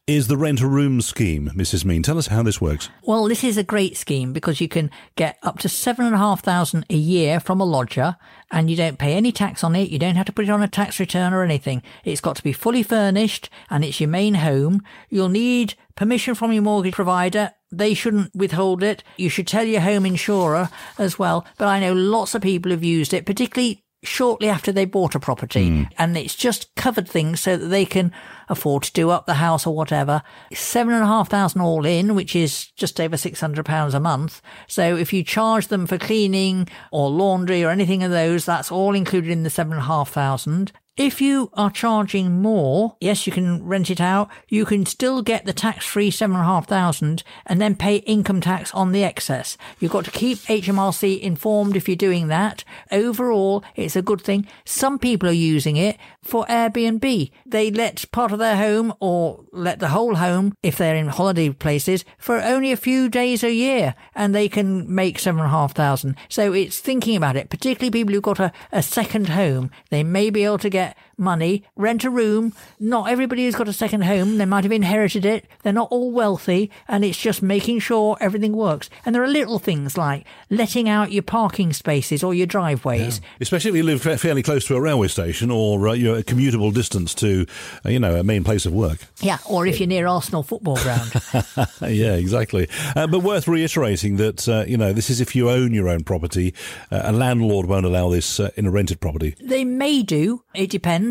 is 0.08 0.26
the 0.26 0.38
rent 0.38 0.62
a 0.62 0.66
room 0.66 1.02
scheme. 1.02 1.52
Mrs. 1.54 1.84
Mean, 1.84 2.02
tell 2.02 2.16
us 2.16 2.28
how 2.28 2.42
this 2.42 2.62
works. 2.62 2.88
Well, 3.02 3.24
this 3.24 3.44
is 3.44 3.58
a 3.58 3.62
great 3.62 3.94
scheme 3.94 4.32
because 4.32 4.58
you 4.58 4.66
can 4.66 4.90
get 5.16 5.38
up 5.42 5.58
to 5.58 5.68
seven 5.68 6.06
and 6.06 6.14
a 6.14 6.18
half 6.18 6.42
thousand 6.42 6.86
a 6.88 6.96
year 6.96 7.38
from 7.38 7.60
a 7.60 7.64
lodger 7.64 8.16
and 8.50 8.70
you 8.70 8.76
don't 8.76 8.98
pay 8.98 9.12
any 9.12 9.32
tax 9.32 9.62
on 9.62 9.76
it. 9.76 9.90
You 9.90 9.98
don't 9.98 10.16
have 10.16 10.24
to 10.24 10.32
put 10.32 10.46
it 10.46 10.50
on 10.50 10.62
a 10.62 10.68
tax 10.68 10.98
return 10.98 11.34
or 11.34 11.42
anything. 11.42 11.82
It's 12.04 12.22
got 12.22 12.36
to 12.36 12.42
be 12.42 12.54
fully 12.54 12.82
furnished 12.82 13.50
and 13.68 13.84
it's 13.84 14.00
your 14.00 14.08
main 14.08 14.34
home. 14.34 14.82
You'll 15.10 15.28
need 15.28 15.74
permission 15.94 16.34
from 16.34 16.52
your 16.52 16.62
mortgage 16.62 16.94
provider. 16.94 17.52
They 17.70 17.92
shouldn't 17.92 18.34
withhold 18.34 18.82
it. 18.82 19.04
You 19.18 19.28
should 19.28 19.46
tell 19.46 19.64
your 19.64 19.82
home 19.82 20.06
insurer 20.06 20.70
as 20.96 21.18
well. 21.18 21.46
But 21.58 21.68
I 21.68 21.80
know 21.80 21.92
lots 21.92 22.34
of 22.34 22.40
people 22.40 22.70
have 22.70 22.82
used 22.82 23.12
it, 23.12 23.26
particularly 23.26 23.84
shortly 24.02 24.48
after 24.48 24.70
they 24.70 24.84
bought 24.84 25.14
a 25.14 25.20
property 25.20 25.68
hmm. 25.68 25.82
and 25.98 26.16
it's 26.16 26.34
just 26.34 26.74
covered 26.76 27.08
things 27.08 27.40
so 27.40 27.56
that 27.56 27.66
they 27.66 27.84
can 27.84 28.12
afford 28.48 28.84
to 28.84 28.92
do 28.92 29.10
up 29.10 29.26
the 29.26 29.34
house 29.34 29.66
or 29.66 29.74
whatever. 29.74 30.22
Seven 30.52 30.94
and 30.94 31.02
a 31.02 31.06
half 31.06 31.28
thousand 31.28 31.60
all 31.60 31.84
in, 31.84 32.14
which 32.14 32.36
is 32.36 32.68
just 32.72 33.00
over 33.00 33.16
six 33.16 33.40
hundred 33.40 33.66
pounds 33.66 33.94
a 33.94 34.00
month. 34.00 34.40
So 34.66 34.96
if 34.96 35.12
you 35.12 35.24
charge 35.24 35.68
them 35.68 35.86
for 35.86 35.98
cleaning 35.98 36.68
or 36.90 37.10
laundry 37.10 37.64
or 37.64 37.70
anything 37.70 38.02
of 38.02 38.10
those, 38.10 38.44
that's 38.44 38.72
all 38.72 38.94
included 38.94 39.30
in 39.30 39.42
the 39.42 39.50
seven 39.50 39.74
and 39.74 39.82
a 39.82 39.86
half 39.86 40.10
thousand. 40.10 40.72
If 40.98 41.20
you 41.20 41.48
are 41.54 41.70
charging 41.70 42.42
more, 42.42 42.96
yes, 43.00 43.24
you 43.24 43.32
can 43.32 43.64
rent 43.64 43.88
it 43.88 44.00
out. 44.00 44.28
You 44.48 44.64
can 44.64 44.84
still 44.84 45.22
get 45.22 45.44
the 45.44 45.52
tax-free 45.52 46.10
seven 46.10 46.34
and 46.34 46.42
a 46.42 46.48
half 46.48 46.66
thousand 46.66 47.22
and 47.46 47.60
then 47.60 47.76
pay 47.76 47.98
income 47.98 48.40
tax 48.40 48.74
on 48.74 48.90
the 48.90 49.04
excess. 49.04 49.56
You've 49.78 49.92
got 49.92 50.06
to 50.06 50.10
keep 50.10 50.38
HMRC 50.38 51.20
informed 51.20 51.76
if 51.76 51.86
you're 51.86 51.96
doing 51.96 52.26
that. 52.26 52.64
Overall, 52.90 53.62
it's 53.76 53.94
a 53.94 54.02
good 54.02 54.20
thing. 54.20 54.48
Some 54.64 54.98
people 54.98 55.28
are 55.28 55.32
using 55.32 55.76
it 55.76 55.98
for 56.20 56.44
Airbnb. 56.46 57.30
They 57.46 57.70
let 57.70 58.10
part 58.10 58.32
of 58.32 58.40
their 58.40 58.56
home 58.56 58.92
or 58.98 59.44
let 59.52 59.78
the 59.78 59.90
whole 59.90 60.16
home, 60.16 60.52
if 60.64 60.76
they're 60.76 60.96
in 60.96 61.06
holiday 61.06 61.50
places, 61.50 62.04
for 62.18 62.42
only 62.42 62.72
a 62.72 62.76
few 62.76 63.08
days 63.08 63.44
a 63.44 63.54
year 63.54 63.94
and 64.16 64.34
they 64.34 64.48
can 64.48 64.92
make 64.92 65.20
seven 65.20 65.42
and 65.42 65.46
a 65.46 65.50
half 65.50 65.76
thousand. 65.76 66.16
So 66.28 66.52
it's 66.52 66.80
thinking 66.80 67.16
about 67.16 67.36
it, 67.36 67.50
particularly 67.50 67.92
people 67.92 68.14
who've 68.14 68.22
got 68.22 68.40
a, 68.40 68.52
a 68.72 68.82
second 68.82 69.28
home. 69.28 69.70
They 69.90 70.02
may 70.02 70.30
be 70.30 70.42
able 70.42 70.58
to 70.58 70.68
get 70.68 70.87
that 70.88 70.96
money, 71.18 71.64
rent 71.76 72.04
a 72.04 72.10
room. 72.10 72.52
Not 72.78 73.10
everybody 73.10 73.44
has 73.44 73.54
got 73.54 73.68
a 73.68 73.72
second 73.72 74.02
home. 74.02 74.38
They 74.38 74.44
might 74.44 74.64
have 74.64 74.72
inherited 74.72 75.24
it. 75.24 75.46
They're 75.62 75.72
not 75.72 75.88
all 75.90 76.10
wealthy 76.10 76.70
and 76.86 77.04
it's 77.04 77.18
just 77.18 77.42
making 77.42 77.80
sure 77.80 78.16
everything 78.20 78.52
works. 78.52 78.88
And 79.04 79.14
there 79.14 79.22
are 79.22 79.28
little 79.28 79.58
things 79.58 79.96
like 79.96 80.26
letting 80.50 80.88
out 80.88 81.12
your 81.12 81.22
parking 81.22 81.72
spaces 81.72 82.22
or 82.22 82.34
your 82.34 82.46
driveways. 82.46 83.18
Yeah. 83.18 83.28
Especially 83.40 83.70
if 83.70 83.76
you 83.76 83.82
live 83.82 84.02
fairly 84.02 84.42
close 84.42 84.66
to 84.66 84.76
a 84.76 84.80
railway 84.80 85.08
station 85.08 85.50
or 85.50 85.88
uh, 85.88 85.92
you're 85.92 86.18
a 86.18 86.22
commutable 86.22 86.72
distance 86.72 87.14
to, 87.14 87.46
uh, 87.84 87.88
you 87.88 87.98
know, 87.98 88.16
a 88.16 88.22
main 88.22 88.44
place 88.44 88.66
of 88.66 88.72
work. 88.72 88.98
Yeah, 89.20 89.38
or 89.48 89.66
if 89.66 89.80
you're 89.80 89.88
near 89.88 90.06
Arsenal 90.06 90.42
football 90.42 90.76
ground. 90.76 91.12
yeah, 91.82 92.14
exactly. 92.14 92.68
Uh, 92.94 93.06
but 93.06 93.20
worth 93.20 93.48
reiterating 93.48 94.16
that, 94.16 94.48
uh, 94.48 94.64
you 94.66 94.76
know, 94.76 94.92
this 94.92 95.10
is 95.10 95.20
if 95.20 95.34
you 95.34 95.50
own 95.50 95.72
your 95.72 95.88
own 95.88 96.04
property. 96.04 96.54
Uh, 96.90 97.02
a 97.04 97.12
landlord 97.12 97.66
won't 97.66 97.86
allow 97.86 98.08
this 98.10 98.38
uh, 98.38 98.50
in 98.56 98.66
a 98.66 98.70
rented 98.70 99.00
property. 99.00 99.34
They 99.40 99.64
may 99.64 100.02
do. 100.02 100.42
It 100.54 100.70
depends 100.70 101.07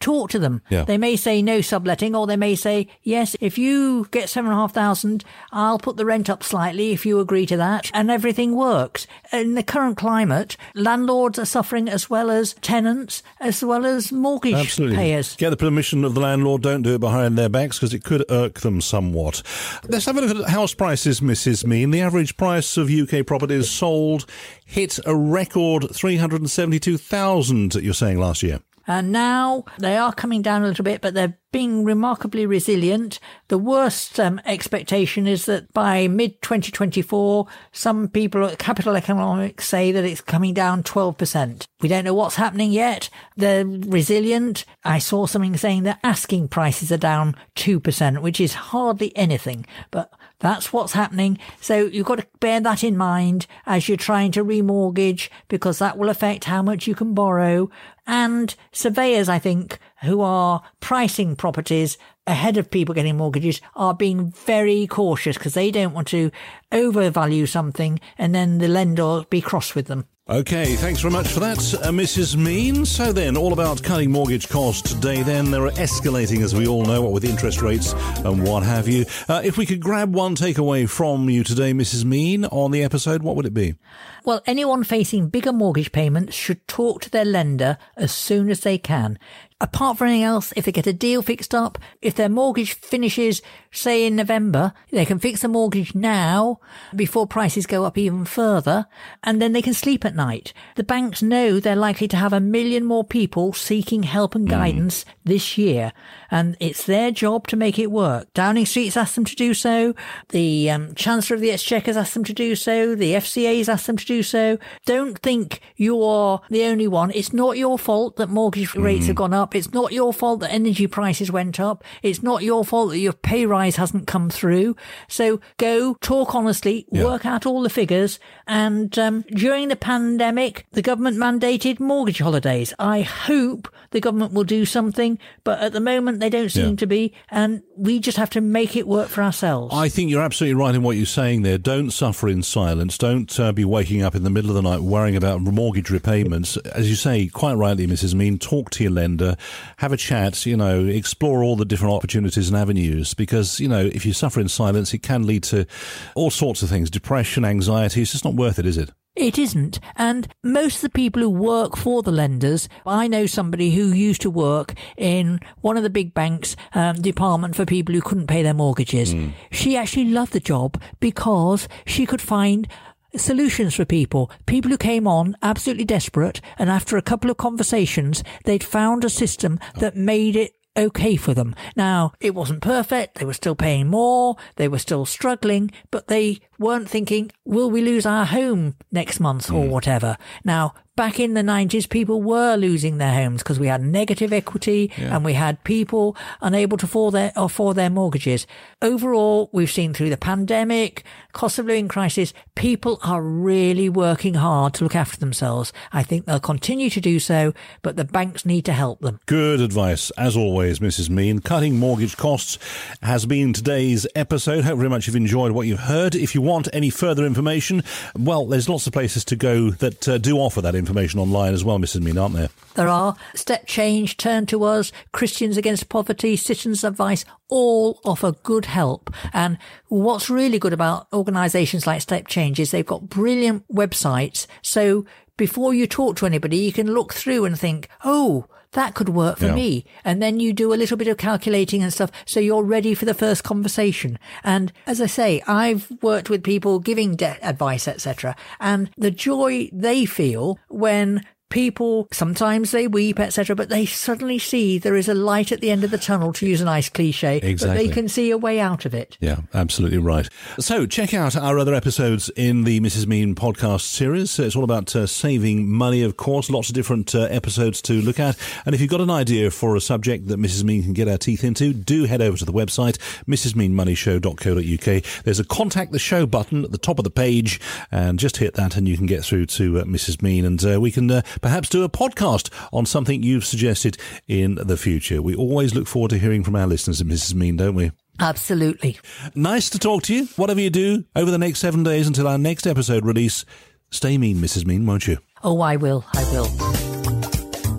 talk 0.00 0.30
to 0.30 0.38
them. 0.38 0.62
Yeah. 0.68 0.84
They 0.84 0.98
may 0.98 1.16
say 1.16 1.42
no 1.42 1.60
subletting, 1.60 2.14
or 2.14 2.26
they 2.26 2.36
may 2.36 2.54
say 2.54 2.88
yes. 3.02 3.36
If 3.40 3.58
you 3.58 4.06
get 4.10 4.28
seven 4.28 4.50
and 4.50 4.58
a 4.58 4.60
half 4.60 4.74
thousand, 4.74 5.24
I'll 5.52 5.78
put 5.78 5.96
the 5.96 6.04
rent 6.04 6.28
up 6.28 6.42
slightly 6.42 6.92
if 6.92 7.06
you 7.06 7.20
agree 7.20 7.46
to 7.46 7.56
that, 7.56 7.90
and 7.94 8.10
everything 8.10 8.54
works. 8.54 9.06
In 9.32 9.54
the 9.54 9.62
current 9.62 9.96
climate, 9.96 10.56
landlords 10.74 11.38
are 11.38 11.44
suffering 11.44 11.88
as 11.88 12.10
well 12.10 12.30
as 12.30 12.54
tenants, 12.54 13.22
as 13.40 13.64
well 13.64 13.86
as 13.86 14.12
mortgage 14.12 14.54
Absolutely. 14.54 14.96
payers. 14.96 15.36
Get 15.36 15.50
the 15.50 15.56
permission 15.56 16.04
of 16.04 16.14
the 16.14 16.20
landlord. 16.20 16.62
Don't 16.62 16.82
do 16.82 16.94
it 16.94 17.00
behind 17.00 17.36
their 17.36 17.48
backs 17.48 17.78
because 17.78 17.94
it 17.94 18.04
could 18.04 18.24
irk 18.30 18.60
them 18.60 18.80
somewhat. 18.80 19.42
Let's 19.88 20.06
have 20.06 20.16
a 20.16 20.20
look 20.20 20.36
at 20.36 20.50
house 20.50 20.74
prices, 20.74 21.20
Mrs. 21.20 21.64
Mean. 21.64 21.90
The 21.90 22.00
average 22.00 22.36
price 22.36 22.76
of 22.76 22.90
UK 22.90 23.26
properties 23.26 23.70
sold 23.70 24.26
hit 24.64 24.98
a 25.06 25.16
record 25.16 25.94
three 25.94 26.16
hundred 26.16 26.40
and 26.40 26.50
seventy-two 26.50 26.98
thousand. 26.98 27.74
You're 27.74 27.94
saying 27.94 28.18
last 28.18 28.42
year. 28.42 28.60
And 28.86 29.10
now 29.10 29.64
they 29.78 29.96
are 29.96 30.12
coming 30.12 30.42
down 30.42 30.62
a 30.62 30.68
little 30.68 30.84
bit, 30.84 31.00
but 31.00 31.14
they're 31.14 31.38
being 31.52 31.84
remarkably 31.84 32.44
resilient. 32.44 33.18
The 33.48 33.58
worst 33.58 34.20
um, 34.20 34.40
expectation 34.44 35.26
is 35.26 35.46
that 35.46 35.72
by 35.72 36.06
mid 36.06 36.42
2024, 36.42 37.46
some 37.72 38.08
people 38.08 38.44
at 38.44 38.58
Capital 38.58 38.94
Economics 38.94 39.66
say 39.66 39.90
that 39.90 40.04
it's 40.04 40.20
coming 40.20 40.54
down 40.54 40.82
12%. 40.82 41.66
We 41.80 41.88
don't 41.88 42.04
know 42.04 42.14
what's 42.14 42.36
happening 42.36 42.72
yet. 42.72 43.08
They're 43.36 43.64
resilient. 43.64 44.64
I 44.84 44.98
saw 44.98 45.26
something 45.26 45.56
saying 45.56 45.84
that 45.84 46.00
asking 46.04 46.48
prices 46.48 46.92
are 46.92 46.98
down 46.98 47.36
2%, 47.56 48.20
which 48.20 48.40
is 48.40 48.54
hardly 48.54 49.16
anything, 49.16 49.66
but 49.90 50.12
that's 50.38 50.72
what's 50.72 50.92
happening. 50.92 51.38
So 51.60 51.86
you've 51.86 52.06
got 52.06 52.18
to 52.18 52.26
bear 52.40 52.60
that 52.60 52.84
in 52.84 52.96
mind 52.96 53.46
as 53.64 53.88
you're 53.88 53.96
trying 53.96 54.32
to 54.32 54.44
remortgage 54.44 55.28
because 55.48 55.78
that 55.78 55.96
will 55.96 56.10
affect 56.10 56.44
how 56.44 56.62
much 56.62 56.86
you 56.86 56.94
can 56.94 57.14
borrow. 57.14 57.70
And 58.06 58.54
surveyors, 58.72 59.28
I 59.28 59.38
think, 59.38 59.78
who 60.02 60.20
are 60.20 60.62
pricing 60.80 61.36
properties 61.36 61.96
ahead 62.26 62.56
of 62.56 62.70
people 62.70 62.94
getting 62.94 63.16
mortgages 63.16 63.60
are 63.74 63.94
being 63.94 64.30
very 64.32 64.86
cautious 64.86 65.38
because 65.38 65.54
they 65.54 65.70
don't 65.70 65.94
want 65.94 66.08
to 66.08 66.30
overvalue 66.72 67.46
something 67.46 68.00
and 68.18 68.34
then 68.34 68.58
the 68.58 68.68
lender 68.68 69.22
be 69.30 69.40
cross 69.40 69.74
with 69.74 69.86
them. 69.86 70.06
Okay, 70.28 70.74
thanks 70.74 71.02
very 71.02 71.12
much 71.12 71.28
for 71.28 71.38
that, 71.38 71.58
uh, 71.58 71.92
Mrs. 71.92 72.34
Mean. 72.34 72.84
So 72.84 73.12
then, 73.12 73.36
all 73.36 73.52
about 73.52 73.80
cutting 73.80 74.10
mortgage 74.10 74.48
costs 74.48 74.92
today. 74.92 75.22
Then 75.22 75.52
they're 75.52 75.70
escalating, 75.70 76.42
as 76.42 76.52
we 76.52 76.66
all 76.66 76.84
know, 76.84 77.00
what 77.00 77.12
with 77.12 77.24
interest 77.24 77.62
rates 77.62 77.92
and 78.24 78.42
what 78.42 78.64
have 78.64 78.88
you. 78.88 79.04
Uh, 79.28 79.42
if 79.44 79.56
we 79.56 79.64
could 79.64 79.78
grab 79.78 80.12
one 80.12 80.34
takeaway 80.34 80.88
from 80.90 81.30
you 81.30 81.44
today, 81.44 81.72
Mrs. 81.72 82.04
Mean, 82.04 82.44
on 82.46 82.72
the 82.72 82.82
episode, 82.82 83.22
what 83.22 83.36
would 83.36 83.46
it 83.46 83.54
be? 83.54 83.76
Well, 84.24 84.42
anyone 84.46 84.82
facing 84.82 85.28
bigger 85.28 85.52
mortgage 85.52 85.92
payments 85.92 86.34
should 86.34 86.66
talk 86.66 87.02
to 87.02 87.10
their 87.10 87.24
lender 87.24 87.78
as 87.96 88.10
soon 88.10 88.50
as 88.50 88.62
they 88.62 88.78
can. 88.78 89.20
Apart 89.58 89.96
from 89.96 90.08
anything 90.08 90.24
else, 90.24 90.52
if 90.54 90.66
they 90.66 90.72
get 90.72 90.86
a 90.86 90.92
deal 90.92 91.22
fixed 91.22 91.54
up, 91.54 91.78
if 92.02 92.14
their 92.14 92.28
mortgage 92.28 92.74
finishes, 92.74 93.40
say 93.70 94.06
in 94.06 94.14
November, 94.14 94.74
they 94.90 95.06
can 95.06 95.18
fix 95.18 95.40
the 95.40 95.48
mortgage 95.48 95.94
now 95.94 96.60
before 96.94 97.26
prices 97.26 97.64
go 97.64 97.84
up 97.84 97.96
even 97.96 98.26
further, 98.26 98.86
and 99.24 99.40
then 99.40 99.54
they 99.54 99.62
can 99.62 99.72
sleep 99.72 100.04
at 100.04 100.14
night. 100.14 100.52
The 100.74 100.84
banks 100.84 101.22
know 101.22 101.58
they're 101.58 101.74
likely 101.74 102.06
to 102.08 102.18
have 102.18 102.34
a 102.34 102.40
million 102.40 102.84
more 102.84 103.02
people 103.02 103.54
seeking 103.54 104.02
help 104.02 104.34
and 104.34 104.46
guidance 104.46 105.04
mm. 105.04 105.08
this 105.24 105.56
year, 105.56 105.94
and 106.30 106.56
it's 106.60 106.84
their 106.84 107.10
job 107.10 107.46
to 107.48 107.56
make 107.56 107.78
it 107.78 107.90
work. 107.90 108.32
Downing 108.34 108.66
Street's 108.66 108.96
asked 108.96 109.14
them 109.14 109.24
to 109.24 109.36
do 109.36 109.54
so. 109.54 109.94
The 110.28 110.70
um, 110.70 110.94
Chancellor 110.94 111.36
of 111.36 111.40
the 111.40 111.50
Exchequer's 111.50 111.96
asked 111.96 112.14
them 112.14 112.24
to 112.24 112.34
do 112.34 112.54
so. 112.54 112.94
The 112.94 113.14
FCA's 113.14 113.68
asked 113.68 113.86
them 113.86 113.96
to 113.96 114.04
do 114.04 114.22
so. 114.22 114.58
Don't 114.84 115.18
think 115.18 115.60
you're 115.76 116.42
the 116.50 116.64
only 116.64 116.88
one. 116.88 117.10
It's 117.12 117.32
not 117.32 117.56
your 117.56 117.78
fault 117.78 118.16
that 118.16 118.28
mortgage 118.28 118.74
rates 118.74 119.04
mm. 119.04 119.08
have 119.08 119.16
gone 119.16 119.32
up 119.32 119.46
up. 119.46 119.54
It's 119.54 119.72
not 119.72 119.92
your 119.92 120.12
fault 120.12 120.40
that 120.40 120.52
energy 120.52 120.88
prices 120.88 121.30
went 121.30 121.60
up. 121.60 121.84
It's 122.02 122.20
not 122.20 122.42
your 122.42 122.64
fault 122.64 122.90
that 122.90 122.98
your 122.98 123.12
pay 123.12 123.46
rise 123.46 123.76
hasn't 123.76 124.08
come 124.08 124.28
through. 124.28 124.74
So 125.08 125.40
go 125.56 125.94
talk 126.00 126.34
honestly, 126.34 126.86
yeah. 126.90 127.04
work 127.04 127.24
out 127.24 127.46
all 127.46 127.62
the 127.62 127.70
figures. 127.70 128.18
And 128.48 128.98
um, 128.98 129.24
during 129.30 129.68
the 129.68 129.76
pandemic, 129.76 130.66
the 130.72 130.82
government 130.82 131.16
mandated 131.16 131.78
mortgage 131.78 132.18
holidays. 132.18 132.74
I 132.80 133.02
hope 133.02 133.72
the 133.92 134.00
government 134.00 134.32
will 134.32 134.44
do 134.44 134.64
something, 134.64 135.18
but 135.44 135.60
at 135.60 135.72
the 135.72 135.80
moment 135.80 136.15
they 136.20 136.30
don't 136.30 136.50
seem 136.50 136.70
yeah. 136.70 136.76
to 136.76 136.86
be. 136.86 137.12
And 137.30 137.62
we 137.76 137.98
just 137.98 138.16
have 138.16 138.30
to 138.30 138.40
make 138.40 138.76
it 138.76 138.86
work 138.86 139.08
for 139.08 139.22
ourselves. 139.22 139.74
I 139.74 139.88
think 139.88 140.10
you're 140.10 140.22
absolutely 140.22 140.54
right 140.54 140.74
in 140.74 140.82
what 140.82 140.96
you're 140.96 141.06
saying 141.06 141.42
there. 141.42 141.58
Don't 141.58 141.90
suffer 141.90 142.28
in 142.28 142.42
silence. 142.42 142.98
Don't 142.98 143.38
uh, 143.38 143.52
be 143.52 143.64
waking 143.64 144.02
up 144.02 144.14
in 144.14 144.22
the 144.24 144.30
middle 144.30 144.50
of 144.50 144.56
the 144.56 144.62
night 144.62 144.80
worrying 144.80 145.16
about 145.16 145.40
mortgage 145.40 145.90
repayments. 145.90 146.56
As 146.58 146.88
you 146.88 146.96
say, 146.96 147.26
quite 147.28 147.54
rightly, 147.54 147.86
Mrs. 147.86 148.14
Mean, 148.14 148.38
talk 148.38 148.70
to 148.70 148.82
your 148.82 148.92
lender 148.92 149.36
have 149.78 149.92
a 149.92 149.96
chat, 149.96 150.46
you 150.46 150.56
know, 150.56 150.84
explore 150.84 151.42
all 151.42 151.56
the 151.56 151.64
different 151.64 151.94
opportunities 151.94 152.48
and 152.48 152.56
avenues 152.56 153.14
because, 153.14 153.60
you 153.60 153.68
know, 153.68 153.84
if 153.92 154.06
you 154.06 154.12
suffer 154.12 154.40
in 154.40 154.48
silence, 154.48 154.94
it 154.94 155.02
can 155.02 155.26
lead 155.26 155.42
to 155.44 155.66
all 156.14 156.30
sorts 156.30 156.62
of 156.62 156.68
things, 156.68 156.90
depression, 156.90 157.44
anxiety. 157.44 158.02
It's 158.02 158.12
just 158.12 158.24
not 158.24 158.34
worth 158.34 158.58
it, 158.58 158.66
is 158.66 158.78
it? 158.78 158.90
It 159.16 159.38
isn't. 159.38 159.80
And 159.96 160.28
most 160.42 160.76
of 160.76 160.82
the 160.82 160.90
people 160.90 161.22
who 161.22 161.30
work 161.30 161.76
for 161.76 162.02
the 162.02 162.12
lenders, 162.12 162.68
I 162.84 163.08
know 163.08 163.24
somebody 163.24 163.70
who 163.70 163.86
used 163.86 164.20
to 164.22 164.30
work 164.30 164.74
in 164.98 165.40
one 165.62 165.78
of 165.78 165.82
the 165.82 165.90
big 165.90 166.12
banks 166.12 166.54
um, 166.74 166.96
department 166.96 167.56
for 167.56 167.64
people 167.64 167.94
who 167.94 168.02
couldn't 168.02 168.26
pay 168.26 168.42
their 168.42 168.54
mortgages. 168.54 169.14
Mm. 169.14 169.32
She 169.50 169.74
actually 169.76 170.06
loved 170.06 170.34
the 170.34 170.40
job 170.40 170.80
because 171.00 171.66
she 171.86 172.04
could 172.04 172.20
find 172.20 172.68
solutions 173.16 173.74
for 173.74 173.86
people. 173.86 174.30
People 174.44 174.70
who 174.70 174.76
came 174.76 175.06
on 175.06 175.34
absolutely 175.42 175.84
desperate, 175.84 176.42
and 176.58 176.68
after 176.68 176.98
a 176.98 177.02
couple 177.02 177.30
of 177.30 177.38
conversations, 177.38 178.22
they'd 178.44 178.64
found 178.64 179.04
a 179.04 179.10
system 179.10 179.58
that 179.76 179.96
made 179.96 180.36
it 180.36 180.55
okay 180.76 181.16
for 181.16 181.34
them. 181.34 181.54
Now, 181.76 182.12
it 182.20 182.34
wasn't 182.34 182.62
perfect. 182.62 183.16
They 183.16 183.24
were 183.24 183.32
still 183.32 183.54
paying 183.54 183.88
more. 183.88 184.36
They 184.56 184.68
were 184.68 184.78
still 184.78 185.06
struggling, 185.06 185.70
but 185.90 186.08
they 186.08 186.40
weren't 186.58 186.88
thinking, 186.88 187.32
will 187.44 187.70
we 187.70 187.82
lose 187.82 188.06
our 188.06 188.24
home 188.24 188.76
next 188.90 189.20
month 189.20 189.50
or 189.50 189.64
mm. 189.64 189.70
whatever? 189.70 190.16
Now, 190.44 190.74
back 190.96 191.20
in 191.20 191.34
the 191.34 191.42
90s, 191.42 191.88
people 191.88 192.22
were 192.22 192.56
losing 192.56 192.96
their 192.96 193.12
homes 193.12 193.42
because 193.42 193.60
we 193.60 193.66
had 193.66 193.82
negative 193.82 194.32
equity 194.32 194.90
yeah. 194.96 195.14
and 195.14 195.24
we 195.24 195.34
had 195.34 195.62
people 195.62 196.16
unable 196.40 196.78
to 196.78 196.86
afford 196.86 197.14
their, 197.14 197.32
afford 197.36 197.76
their 197.76 197.90
mortgages. 197.90 198.46
Overall, 198.80 199.50
we've 199.52 199.70
seen 199.70 199.92
through 199.92 200.08
the 200.08 200.16
pandemic, 200.16 201.04
cost 201.32 201.58
of 201.58 201.66
living 201.66 201.86
crisis, 201.86 202.32
people 202.54 202.98
are 203.04 203.22
really 203.22 203.90
working 203.90 204.34
hard 204.34 204.72
to 204.74 204.84
look 204.84 204.96
after 204.96 205.18
themselves. 205.18 205.72
I 205.92 206.02
think 206.02 206.24
they'll 206.24 206.40
continue 206.40 206.88
to 206.90 207.00
do 207.00 207.20
so, 207.20 207.52
but 207.82 207.96
the 207.96 208.04
banks 208.04 208.46
need 208.46 208.64
to 208.64 208.72
help 208.72 209.00
them. 209.00 209.20
Good 209.26 209.60
advice, 209.60 210.10
as 210.12 210.36
always, 210.36 210.78
Mrs. 210.78 211.10
Mean. 211.10 211.40
Cutting 211.40 211.78
mortgage 211.78 212.16
costs 212.16 212.58
has 213.02 213.26
been 213.26 213.52
today's 213.52 214.06
episode. 214.14 214.64
Hope 214.64 214.78
very 214.78 214.88
much 214.88 215.06
you've 215.06 215.16
enjoyed 215.16 215.52
what 215.52 215.66
you've 215.66 215.80
heard. 215.80 216.14
If 216.14 216.34
you 216.34 216.40
want 216.40 216.68
any 216.72 216.88
further 216.88 217.26
information, 217.26 217.82
well, 218.18 218.46
there's 218.46 218.68
lots 218.68 218.86
of 218.86 218.94
places 218.94 219.24
to 219.26 219.36
go 219.36 219.70
that 219.72 220.08
uh, 220.08 220.16
do 220.16 220.38
offer 220.38 220.62
that 220.62 220.74
information 220.74 220.85
online 220.90 221.54
as 221.54 221.64
well, 221.64 221.78
Mrs. 221.78 222.00
Mean, 222.00 222.18
aren't 222.18 222.34
there? 222.34 222.48
There 222.74 222.88
are. 222.88 223.16
Step 223.34 223.66
Change, 223.66 224.16
Turn 224.16 224.46
to 224.46 224.64
Us, 224.64 224.92
Christians 225.12 225.56
Against 225.56 225.88
Poverty, 225.88 226.36
Citizens 226.36 226.84
Advice, 226.84 227.24
all 227.48 228.00
offer 228.04 228.32
good 228.42 228.66
help. 228.66 229.12
And 229.32 229.58
what's 229.88 230.28
really 230.28 230.58
good 230.58 230.72
about 230.72 231.08
organisations 231.12 231.86
like 231.86 232.02
Step 232.02 232.28
Change 232.28 232.60
is 232.60 232.70
they've 232.70 232.84
got 232.84 233.08
brilliant 233.08 233.66
websites. 233.72 234.46
So 234.62 235.06
before 235.36 235.74
you 235.74 235.86
talk 235.86 236.16
to 236.16 236.26
anybody, 236.26 236.58
you 236.58 236.72
can 236.72 236.92
look 236.92 237.14
through 237.14 237.44
and 237.44 237.58
think, 237.58 237.88
oh, 238.04 238.46
that 238.76 238.94
could 238.94 239.08
work 239.08 239.38
for 239.38 239.46
Yeah. 239.46 239.54
me. 239.54 239.84
And 240.04 240.22
then 240.22 240.38
you 240.38 240.52
do 240.52 240.72
a 240.72 240.76
little 240.82 240.96
bit 240.96 241.08
of 241.08 241.16
calculating 241.16 241.82
and 241.82 241.92
stuff. 241.92 242.10
So 242.24 242.38
you're 242.40 242.62
ready 242.62 242.94
for 242.94 243.04
the 243.06 243.14
first 243.14 243.42
conversation. 243.42 244.18
And 244.44 244.72
as 244.86 245.00
I 245.00 245.06
say, 245.06 245.42
I've 245.48 245.90
worked 246.02 246.30
with 246.30 246.44
people 246.44 246.78
giving 246.78 247.16
debt 247.16 247.38
advice, 247.42 247.88
etc. 247.88 248.36
And 248.60 248.90
the 248.96 249.10
joy 249.10 249.68
they 249.72 250.04
feel 250.04 250.58
when 250.68 251.24
people 251.48 252.08
sometimes 252.12 252.70
they 252.72 252.86
weep 252.88 253.20
etc 253.20 253.54
but 253.54 253.68
they 253.68 253.86
suddenly 253.86 254.38
see 254.38 254.78
there 254.78 254.96
is 254.96 255.08
a 255.08 255.14
light 255.14 255.52
at 255.52 255.60
the 255.60 255.70
end 255.70 255.84
of 255.84 255.90
the 255.90 255.98
tunnel 255.98 256.32
to 256.32 256.46
use 256.46 256.60
a 256.60 256.64
nice 256.64 256.88
cliche 256.88 257.38
but 257.40 257.48
Exactly. 257.48 257.86
they 257.86 257.92
can 257.92 258.08
see 258.08 258.30
a 258.30 258.38
way 258.38 258.58
out 258.60 258.84
of 258.84 258.94
it 258.94 259.16
Yeah, 259.20 259.40
absolutely 259.54 259.98
right. 259.98 260.28
So 260.58 260.86
check 260.86 261.14
out 261.14 261.36
our 261.36 261.58
other 261.58 261.74
episodes 261.74 262.28
in 262.36 262.64
the 262.64 262.80
Mrs. 262.80 263.06
Mean 263.06 263.34
podcast 263.34 263.82
series. 263.82 264.38
It's 264.38 264.56
all 264.56 264.64
about 264.64 264.94
uh, 264.96 265.06
saving 265.06 265.70
money, 265.70 266.02
of 266.02 266.16
course. 266.16 266.50
Lots 266.50 266.68
of 266.68 266.74
different 266.74 267.14
uh, 267.14 267.22
episodes 267.30 267.80
to 267.82 267.94
look 267.94 268.18
at. 268.20 268.36
And 268.64 268.74
if 268.74 268.80
you've 268.80 268.90
got 268.90 269.00
an 269.00 269.10
idea 269.10 269.50
for 269.50 269.76
a 269.76 269.80
subject 269.80 270.28
that 270.28 270.38
Mrs. 270.38 270.64
Mean 270.64 270.82
can 270.82 270.92
get 270.92 271.08
our 271.08 271.18
teeth 271.18 271.44
into, 271.44 271.72
do 271.72 272.04
head 272.04 272.20
over 272.22 272.36
to 272.36 272.44
the 272.44 272.52
website, 272.52 272.98
mrsmeanmoneyshow.co.uk. 273.28 275.24
There's 275.24 275.40
a 275.40 275.44
contact 275.44 275.92
the 275.92 275.98
show 275.98 276.26
button 276.26 276.64
at 276.64 276.72
the 276.72 276.78
top 276.78 276.98
of 276.98 277.04
the 277.04 277.10
page, 277.10 277.60
and 277.90 278.18
just 278.18 278.36
hit 278.38 278.54
that, 278.54 278.76
and 278.76 278.88
you 278.88 278.96
can 278.96 279.06
get 279.06 279.24
through 279.24 279.46
to 279.46 279.80
uh, 279.80 279.84
Mrs. 279.84 280.22
Mean, 280.22 280.44
and 280.44 280.64
uh, 280.64 280.80
we 280.80 280.90
can 280.90 281.10
uh, 281.10 281.22
perhaps 281.40 281.68
do 281.68 281.84
a 281.84 281.88
podcast 281.88 282.52
on 282.72 282.86
something 282.86 283.22
you've 283.22 283.44
suggested 283.44 283.96
in 284.26 284.56
the 284.56 284.76
future. 284.76 285.22
We 285.22 285.34
always 285.34 285.74
look 285.74 285.86
forward 285.86 286.10
to 286.10 286.18
hearing 286.18 286.44
from 286.44 286.56
our 286.56 286.66
listeners 286.66 287.02
Mrs. 287.02 287.34
Mean, 287.34 287.56
don't 287.56 287.74
we? 287.74 287.90
absolutely 288.18 288.98
Nice 289.34 289.68
to 289.70 289.78
talk 289.78 290.02
to 290.04 290.14
you. 290.14 290.24
Whatever 290.36 290.58
you 290.60 290.70
do 290.70 291.04
over 291.14 291.30
the 291.30 291.36
next 291.36 291.58
seven 291.60 291.82
days 291.82 292.06
until 292.06 292.26
our 292.26 292.38
next 292.38 292.66
episode 292.66 293.04
release, 293.04 293.44
stay 293.90 294.16
mean, 294.16 294.38
Mrs. 294.38 294.64
Mean, 294.64 294.86
won't 294.86 295.06
you? 295.06 295.18
oh 295.44 295.60
i 295.60 295.76
will 295.76 296.02
i 296.14 296.22
will 296.32 296.48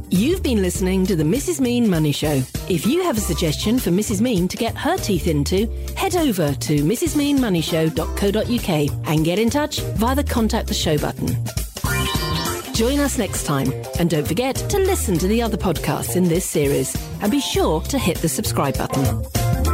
You've 0.09 0.41
been 0.41 0.61
listening 0.61 1.05
to 1.07 1.17
the 1.17 1.23
Mrs. 1.23 1.59
Mean 1.59 1.89
Money 1.89 2.13
Show. 2.13 2.41
If 2.69 2.87
you 2.87 3.03
have 3.03 3.17
a 3.17 3.21
suggestion 3.21 3.77
for 3.77 3.89
Mrs. 3.91 4.21
Mean 4.21 4.47
to 4.47 4.55
get 4.55 4.73
her 4.75 4.95
teeth 4.97 5.27
into, 5.27 5.67
head 5.95 6.15
over 6.15 6.53
to 6.53 6.75
mrsmeanmoneyshow.co.uk 6.77 9.09
and 9.09 9.25
get 9.25 9.37
in 9.37 9.49
touch 9.49 9.81
via 9.81 10.15
the 10.15 10.23
contact 10.23 10.69
the 10.69 10.73
show 10.73 10.97
button. 10.97 11.35
Join 12.77 12.99
us 12.99 13.17
next 13.17 13.47
time 13.47 13.73
and 13.97 14.07
don't 14.07 14.27
forget 14.27 14.55
to 14.55 14.77
listen 14.77 15.17
to 15.17 15.27
the 15.27 15.41
other 15.41 15.57
podcasts 15.57 16.15
in 16.15 16.25
this 16.25 16.45
series 16.45 16.95
and 17.23 17.31
be 17.31 17.39
sure 17.39 17.81
to 17.81 17.97
hit 17.97 18.17
the 18.17 18.29
subscribe 18.29 18.77
button. 18.77 19.66